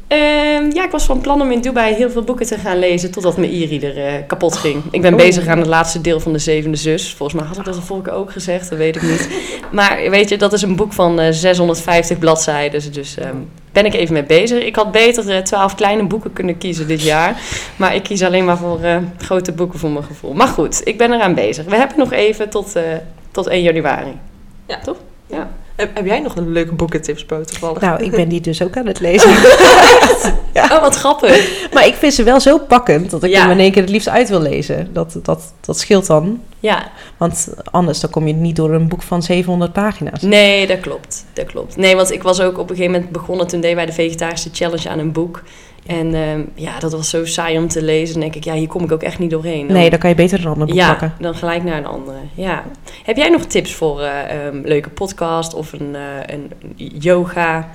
Um, 0.08 0.74
ja, 0.74 0.84
ik 0.84 0.92
was 0.92 1.06
van 1.06 1.22
plan 1.22 1.42
om 1.42 1.52
in 1.52 1.62
Dubai 1.62 1.96
heel 1.96 2.10
veel 2.10 2.24
boeken 2.24 2.46
te 2.46 2.58
gaan 2.58 2.80
lezen 2.80 3.12
totdat 3.12 3.38
mijn 3.38 3.52
e-reader 3.52 3.98
uh, 3.98 4.14
kapot 4.28 4.58
ging. 4.58 4.84
Ik 4.92 5.02
ben 5.02 5.14
oh. 5.14 5.20
bezig 5.20 5.48
aan 5.48 5.58
het 5.58 5.68
laatste 5.68 6.02
deel 6.02 6.20
van 6.20 6.34
De 6.34 6.40
Zevende 6.40 6.78
Zus. 6.78 7.14
Volgens 7.14 7.40
mij 7.40 7.48
had 7.48 7.58
ik 7.58 7.66
dat 7.66 7.76
de 7.76 7.82
vorige 7.82 8.12
ook 8.12 8.32
gezegd, 8.32 8.70
dat 8.70 8.78
weet 8.78 8.96
ik 8.96 9.02
niet. 9.02 9.30
Maar 9.72 10.10
weet 10.10 10.30
je, 10.30 10.38
dat 10.38 10.54
is 10.54 10.62
een 10.62 10.76
boek 10.76 10.94
van 10.94 11.20
uh, 11.20 11.28
650 11.32 12.20
bladzijden. 12.20 12.92
Dus 12.92 13.18
um, 13.20 13.50
ben 13.76 13.86
ik 13.86 13.94
even 13.94 14.14
mee 14.14 14.24
bezig. 14.24 14.64
Ik 14.64 14.76
had 14.76 14.92
beter 14.92 15.44
12 15.44 15.76
kleine 15.76 16.04
boeken 16.04 16.34
kunnen 16.34 16.58
kiezen 16.58 16.88
dit 16.88 17.02
jaar. 17.02 17.42
Maar 17.76 17.96
ik 17.96 18.04
kies 18.04 18.24
alleen 18.24 18.46
maar 18.46 18.58
voor 18.58 18.80
uh, 18.84 18.98
grote 19.18 19.52
boeken 19.52 19.80
voor 19.80 19.90
mijn 19.90 20.06
gevoel. 20.06 20.34
Maar 20.34 20.48
goed, 20.48 20.82
ik 20.84 20.98
ben 20.98 21.14
eraan 21.14 21.34
bezig. 21.34 21.66
We 21.66 21.76
hebben 21.76 21.98
nog 21.98 22.12
even 22.12 22.50
tot, 22.50 22.76
uh, 22.78 22.84
tot 23.32 23.48
1 23.48 23.62
januari. 23.62 24.20
Ja. 24.68 24.80
Toch? 24.80 24.98
Ja. 25.28 25.50
Heb, 25.76 25.96
heb, 25.96 26.06
jij 26.06 26.20
nog 26.20 26.36
een 26.36 26.52
leuke 26.52 26.74
boekentips, 26.74 27.26
Bo, 27.26 27.44
toevallig? 27.44 27.82
Nou, 27.82 28.04
ik 28.04 28.12
ben 28.12 28.30
die 28.30 28.42
dus 28.42 28.62
ook 28.62 28.78
aan 28.78 28.86
het 28.86 29.00
lezen. 29.00 29.30
ja. 30.54 30.64
Oh, 30.72 30.82
wat 30.82 30.96
grappig. 30.96 31.70
Maar 31.74 31.88
ik 31.88 31.96
vind 31.96 32.14
ze 32.14 32.24
wel 32.24 32.40
zo 32.40 32.58
pakkend 32.58 33.10
dat 33.12 33.24
ik 33.24 33.32
ja. 33.32 33.42
hem 33.42 33.52
in 33.52 33.60
één 33.60 33.72
keer 33.72 33.82
het 33.82 33.92
liefst 33.92 34.10
uit 34.10 34.30
wil 34.30 34.42
lezen. 34.42 34.90
Dat, 34.94 35.20
dat, 35.24 35.54
dat 35.60 35.80
scheelt 35.80 36.08
dan. 36.08 36.42
Ja. 36.60 36.92
Want 37.18 37.48
anders 37.72 38.00
dan 38.00 38.10
kom 38.10 38.28
je 38.28 38.34
niet 38.34 38.56
door 38.56 38.74
een 38.74 38.88
boek 38.88 39.02
van 39.02 39.24
700 39.24 39.74
pagina's. 39.74 40.22
Nee, 40.22 40.68
dat 40.68 40.80
klopt. 40.80 41.25
Dat 41.36 41.46
klopt. 41.46 41.76
Nee, 41.76 41.96
want 41.96 42.12
ik 42.12 42.24
was 42.24 42.42
ook 42.42 42.58
op 42.58 42.70
een 42.70 42.76
gegeven 42.76 42.92
moment 42.92 43.12
begonnen... 43.12 43.48
toen 43.48 43.62
deden 43.62 43.76
wij 43.76 43.86
de 43.86 43.92
vegetarische 43.92 44.50
challenge 44.54 44.90
aan 44.90 45.00
een 45.00 45.12
boek... 45.12 45.44
En 45.86 46.14
uh, 46.14 46.30
ja, 46.56 46.80
dat 46.80 46.92
was 46.92 47.10
zo 47.10 47.26
saai 47.26 47.58
om 47.58 47.68
te 47.68 47.84
lezen. 47.84 48.14
Dan 48.14 48.22
denk 48.22 48.36
ik, 48.36 48.44
ja, 48.44 48.54
hier 48.54 48.68
kom 48.68 48.84
ik 48.84 48.92
ook 48.92 49.04
echt 49.04 49.20
niet 49.20 49.30
doorheen. 49.30 49.68
Dan, 49.68 49.78
nee, 49.78 49.90
dan 49.90 50.00
kan 50.00 50.10
je 50.10 50.16
beter 50.16 50.40
een 50.40 50.46
ander 50.46 50.68
boek 50.68 50.76
ja, 50.76 50.90
pakken. 50.90 51.14
dan 51.20 51.36
gelijk 51.36 51.64
naar 51.64 51.78
een 51.78 51.86
andere. 51.86 52.18
Ja. 52.34 52.64
Heb 53.04 53.18
jij 53.18 53.30
nog 53.30 53.46
tips 53.46 53.74
voor 53.74 54.02
uh, 54.02 54.46
um, 54.46 54.62
leuke 54.66 54.90
podcast 54.90 55.54
of 55.54 55.74
een, 55.74 55.96
uh, 55.96 56.02
een 56.26 56.52
yoga 56.76 57.70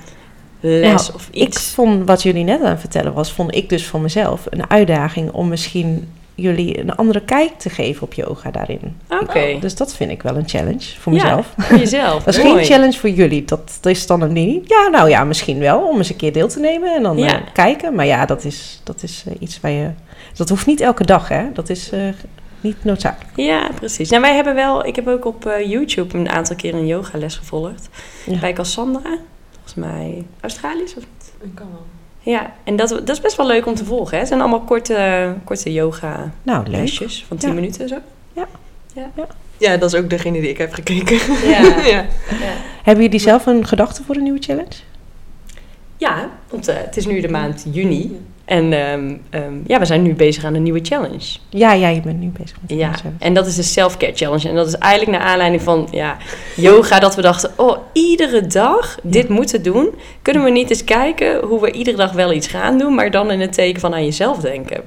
les 0.59 1.07
nou, 1.07 1.15
of 1.15 1.29
iets? 1.31 1.57
Ik 1.57 1.63
vond 1.73 2.07
wat 2.07 2.23
jullie 2.23 2.43
net 2.43 2.61
aan 2.61 2.69
het 2.69 2.79
vertellen 2.79 3.13
was, 3.13 3.31
vond 3.31 3.55
ik 3.55 3.69
dus 3.69 3.85
voor 3.85 4.01
mezelf 4.01 4.45
een 4.49 4.69
uitdaging 4.69 5.31
om 5.31 5.47
misschien 5.47 6.07
jullie 6.35 6.79
een 6.79 6.95
andere 6.95 7.21
kijk 7.21 7.59
te 7.59 7.69
geven 7.69 8.03
op 8.03 8.13
yoga 8.13 8.51
daarin. 8.51 8.97
Oké. 9.09 9.23
Okay. 9.23 9.59
Dus 9.59 9.75
dat 9.75 9.95
vind 9.95 10.11
ik 10.11 10.21
wel 10.21 10.35
een 10.35 10.47
challenge 10.47 10.99
voor 10.99 11.13
mezelf. 11.13 11.53
Ja, 11.57 11.63
voor 11.63 11.77
jezelf. 11.77 12.23
dat 12.23 12.35
is 12.35 12.43
Mooi. 12.43 12.55
geen 12.55 12.65
challenge 12.65 12.97
voor 12.97 13.09
jullie. 13.09 13.45
Dat, 13.45 13.77
dat 13.81 13.91
is 13.91 14.07
dan 14.07 14.21
een 14.21 14.33
niet. 14.33 14.69
Ja, 14.69 14.87
nou 14.87 15.09
ja, 15.09 15.23
misschien 15.23 15.59
wel 15.59 15.87
om 15.87 15.97
eens 15.97 16.09
een 16.09 16.15
keer 16.15 16.33
deel 16.33 16.47
te 16.47 16.59
nemen 16.59 16.95
en 16.95 17.03
dan 17.03 17.17
ja. 17.17 17.39
uh, 17.39 17.45
kijken. 17.53 17.95
Maar 17.95 18.05
ja, 18.05 18.25
dat 18.25 18.43
is, 18.43 18.81
dat 18.83 19.03
is 19.03 19.23
uh, 19.27 19.33
iets 19.39 19.59
waar 19.59 19.71
je. 19.71 19.89
Dat 20.35 20.49
hoeft 20.49 20.65
niet 20.65 20.81
elke 20.81 21.05
dag, 21.05 21.27
hè? 21.27 21.51
Dat 21.53 21.69
is 21.69 21.93
uh, 21.93 21.99
niet 22.61 22.83
noodzakelijk. 22.83 23.35
Ja, 23.35 23.69
precies. 23.75 24.09
Nou, 24.09 24.21
wij 24.21 24.35
hebben 24.35 24.55
wel. 24.55 24.85
Ik 24.85 24.95
heb 24.95 25.07
ook 25.07 25.25
op 25.25 25.45
uh, 25.45 25.69
YouTube 25.69 26.17
een 26.17 26.29
aantal 26.29 26.55
keer 26.55 26.73
een 26.73 26.87
yogales 26.87 27.35
gevolgd 27.35 27.89
ja. 28.25 28.39
bij 28.39 28.53
Cassandra. 28.53 29.17
Volgens 29.51 29.75
mij 29.75 30.25
Australisch 30.41 30.95
of 30.95 31.03
niet? 31.13 31.33
Ik 31.43 31.55
kan 31.55 31.67
wel. 31.71 31.85
Ja, 32.23 32.53
en 32.63 32.75
dat, 32.75 32.89
dat 32.89 33.09
is 33.09 33.21
best 33.21 33.37
wel 33.37 33.47
leuk 33.47 33.65
om 33.65 33.75
te 33.75 33.85
volgen. 33.85 34.11
Hè? 34.11 34.17
Het 34.17 34.27
zijn 34.27 34.41
allemaal 34.41 34.61
korte, 34.61 35.33
korte 35.43 35.73
yoga 35.73 36.31
nou, 36.43 36.67
lesjes 36.67 37.25
van 37.27 37.37
10 37.37 37.49
ja. 37.49 37.55
minuten 37.55 37.87
zo. 37.87 37.97
Ja. 38.33 38.47
Ja. 38.93 39.11
ja. 39.15 39.27
ja, 39.57 39.77
dat 39.77 39.93
is 39.93 39.99
ook 39.99 40.09
degene 40.09 40.39
die 40.39 40.49
ik 40.49 40.57
heb 40.57 40.73
gekeken. 40.73 41.19
Ja. 41.47 41.61
ja. 41.93 42.05
ja. 42.39 42.53
Hebben 42.83 43.03
jullie 43.03 43.19
zelf 43.19 43.45
een 43.45 43.67
gedachte 43.67 44.03
voor 44.03 44.15
een 44.15 44.23
nieuwe 44.23 44.41
challenge? 44.41 44.75
Ja, 46.01 46.29
want 46.49 46.69
uh, 46.69 46.75
het 46.77 46.97
is 46.97 47.05
nu 47.05 47.21
de 47.21 47.29
maand 47.29 47.65
juni. 47.71 48.19
En 48.45 48.73
um, 48.73 49.21
um, 49.31 49.63
ja, 49.67 49.79
we 49.79 49.85
zijn 49.85 50.01
nu 50.01 50.13
bezig 50.13 50.43
aan 50.43 50.53
een 50.53 50.63
nieuwe 50.63 50.79
challenge. 50.83 51.37
Ja, 51.49 51.73
ja, 51.73 51.87
je 51.87 52.01
bent 52.01 52.19
nu 52.19 52.27
bezig 52.27 52.57
met 52.61 52.79
Ja, 52.79 52.93
en 53.19 53.33
dat 53.33 53.47
is 53.47 53.55
de 53.55 53.63
self-care 53.63 54.15
challenge. 54.15 54.49
En 54.49 54.55
dat 54.55 54.67
is 54.67 54.75
eigenlijk 54.75 55.17
naar 55.17 55.27
aanleiding 55.29 55.61
van 55.61 55.87
ja, 55.91 56.17
yoga 56.55 56.99
dat 56.99 57.15
we 57.15 57.21
dachten... 57.21 57.51
oh, 57.55 57.77
iedere 57.93 58.47
dag 58.47 58.97
dit 59.03 59.27
ja. 59.27 59.33
moeten 59.33 59.63
doen. 59.63 59.89
Kunnen 60.21 60.43
we 60.43 60.49
niet 60.49 60.69
eens 60.69 60.83
kijken 60.83 61.45
hoe 61.45 61.61
we 61.61 61.71
iedere 61.71 61.97
dag 61.97 62.11
wel 62.11 62.33
iets 62.33 62.47
gaan 62.47 62.77
doen... 62.77 62.95
maar 62.95 63.11
dan 63.11 63.31
in 63.31 63.39
het 63.39 63.53
teken 63.53 63.81
van 63.81 63.93
aan 63.93 64.05
jezelf 64.05 64.37
denken. 64.37 64.81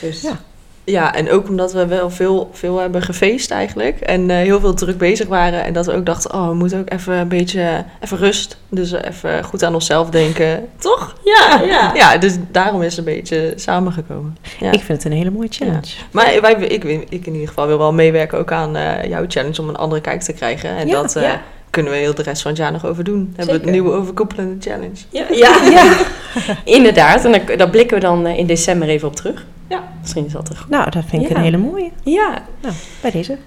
Dus 0.00 0.22
ja. 0.22 0.40
Ja, 0.88 1.14
en 1.14 1.30
ook 1.30 1.48
omdat 1.48 1.72
we 1.72 1.86
wel 1.86 2.10
veel, 2.10 2.50
veel 2.52 2.78
hebben 2.78 3.02
gefeest 3.02 3.50
eigenlijk. 3.50 4.00
En 4.00 4.30
eh, 4.30 4.36
heel 4.36 4.60
veel 4.60 4.74
druk 4.74 4.98
bezig 4.98 5.28
waren. 5.28 5.64
En 5.64 5.72
dat 5.72 5.86
we 5.86 5.92
ook 5.92 6.06
dachten, 6.06 6.34
oh, 6.34 6.48
we 6.48 6.54
moeten 6.54 6.78
ook 6.78 6.92
even 6.92 7.14
een 7.14 7.28
beetje 7.28 7.84
even 8.00 8.16
rust. 8.18 8.56
Dus 8.68 8.92
eh, 8.92 9.10
even 9.10 9.44
goed 9.44 9.62
aan 9.62 9.74
onszelf 9.74 10.10
denken. 10.10 10.68
Toch? 10.78 11.16
Ja, 11.24 11.60
ja. 11.64 11.94
Ja, 11.94 12.16
dus 12.18 12.36
daarom 12.50 12.82
is 12.82 12.96
het 12.96 13.06
een 13.06 13.14
beetje 13.14 13.52
samengekomen. 13.56 14.36
Ja. 14.60 14.72
Ik 14.72 14.82
vind 14.82 15.02
het 15.02 15.12
een 15.12 15.18
hele 15.18 15.30
mooie 15.30 15.48
challenge. 15.50 15.94
Maar 16.10 16.40
wij, 16.40 16.52
ik, 16.52 16.84
ik 16.84 17.26
in 17.26 17.32
ieder 17.32 17.48
geval 17.48 17.66
wil 17.66 17.78
wel 17.78 17.92
meewerken 17.92 18.38
ook 18.38 18.52
aan 18.52 18.76
eh, 18.76 19.04
jouw 19.08 19.24
challenge 19.28 19.62
om 19.62 19.68
een 19.68 19.76
andere 19.76 20.00
kijk 20.00 20.22
te 20.22 20.32
krijgen. 20.32 20.70
En 20.70 20.86
Ja, 20.86 21.02
dat 21.02 21.12
ja. 21.12 21.42
kunnen 21.70 21.92
we 21.92 21.98
heel 21.98 22.14
de 22.14 22.22
rest 22.22 22.42
van 22.42 22.50
het 22.50 22.60
jaar 22.60 22.72
nog 22.72 22.86
over 22.86 23.04
doen. 23.04 23.32
Hebben 23.36 23.60
we 23.60 23.66
een 23.66 23.72
nieuwe 23.72 23.92
overkoepelende 23.92 24.56
challenge. 24.60 24.96
Ja, 25.08 25.26
ja. 25.30 25.96
inderdaad. 26.76 27.24
En 27.24 27.32
daar, 27.32 27.56
daar 27.56 27.70
blikken 27.70 27.96
we 27.96 28.02
dan 28.02 28.26
in 28.26 28.46
december 28.46 28.88
even 28.88 29.08
op 29.08 29.16
terug. 29.16 29.44
Ja. 29.68 29.82
Misschien 30.00 30.26
is 30.26 30.32
dat 30.32 30.48
er 30.48 30.56
goed. 30.56 30.68
Nou, 30.70 30.90
dat 30.90 31.04
vind 31.06 31.22
ik 31.22 31.28
Ja. 31.28 31.36
een 31.36 31.42
hele 31.42 31.56
mooie. 31.56 31.90
Ja. 32.02 32.42
Nou, 32.62 32.74
bij 33.02 33.10
deze. 33.10 33.38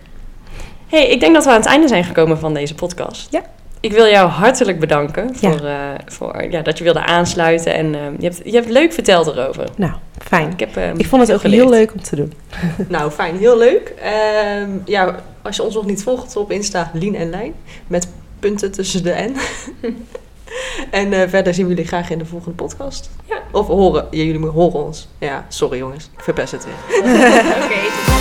hey, 0.88 1.08
ik 1.10 1.20
denk 1.20 1.34
dat 1.34 1.44
we 1.44 1.50
aan 1.50 1.56
het 1.56 1.66
einde 1.66 1.88
zijn 1.88 2.04
gekomen 2.04 2.40
van 2.40 2.54
deze 2.54 2.76
podcast. 2.76 3.28
Ja. 3.32 3.42
Ik 3.82 3.92
wil 3.92 4.06
jou 4.08 4.30
hartelijk 4.30 4.80
bedanken 4.80 5.36
Ja. 5.40 5.52
voor, 5.52 5.66
eh, 5.68 5.76
voor 6.06 6.46
ja, 6.50 6.62
dat 6.62 6.78
je 6.78 6.84
wilde 6.84 7.06
aansluiten. 7.06 7.74
En 7.74 7.96
eh, 7.96 8.02
je, 8.20 8.26
hebt, 8.26 8.42
je 8.44 8.52
hebt 8.52 8.70
leuk 8.70 8.94
verteld 8.94 9.28
erover. 9.28 9.70
Nou, 9.76 9.92
fijn. 10.18 10.52
Ik, 10.52 10.60
heb, 10.60 10.76
eh, 10.78 10.90
Ik 10.98 11.06
vond 11.08 11.22
het 11.22 11.34
ook 11.34 11.42
geleerd. 11.42 11.62
heel 11.62 11.72
leuk 11.72 11.94
om 11.94 12.02
te 12.02 12.16
doen. 12.16 12.34
Nou, 12.88 13.12
fijn. 13.12 13.38
Heel 13.38 13.58
leuk. 13.58 13.94
Ehm, 14.02 14.70
ja, 14.86 15.16
als 15.42 15.56
je 15.56 15.64
ons 15.64 15.76
nog 15.76 15.86
niet 15.86 16.04
volgt 16.04 16.36
op 16.36 16.52
Insta, 16.52 16.92
Lien 16.94 17.16
en 17.16 17.30
Lijn. 17.30 17.54
Met 17.88 18.08
punten 18.40 18.72
tussen 18.72 19.04
de 19.04 19.32
N. 19.32 19.36
en 20.92 21.14
eh, 21.14 21.30
verder 21.30 21.54
zien 21.54 21.64
we 21.64 21.70
jullie 21.70 21.88
graag 21.88 22.10
in 22.10 22.18
de 22.18 22.26
volgende 22.26 22.56
podcast. 22.56 23.10
Ja. 23.26 23.42
Of 23.52 23.68
horen. 23.68 24.08
Ja, 24.12 24.24
jullie 24.24 24.46
horen 24.46 24.86
ons. 24.86 25.08
Ja, 25.18 25.46
sorry 25.48 25.78
jongens. 25.78 26.10
Ik 26.18 26.24
verpest 26.24 26.52
het 26.52 26.66
weer. 26.66 27.00
Oké, 27.64 28.19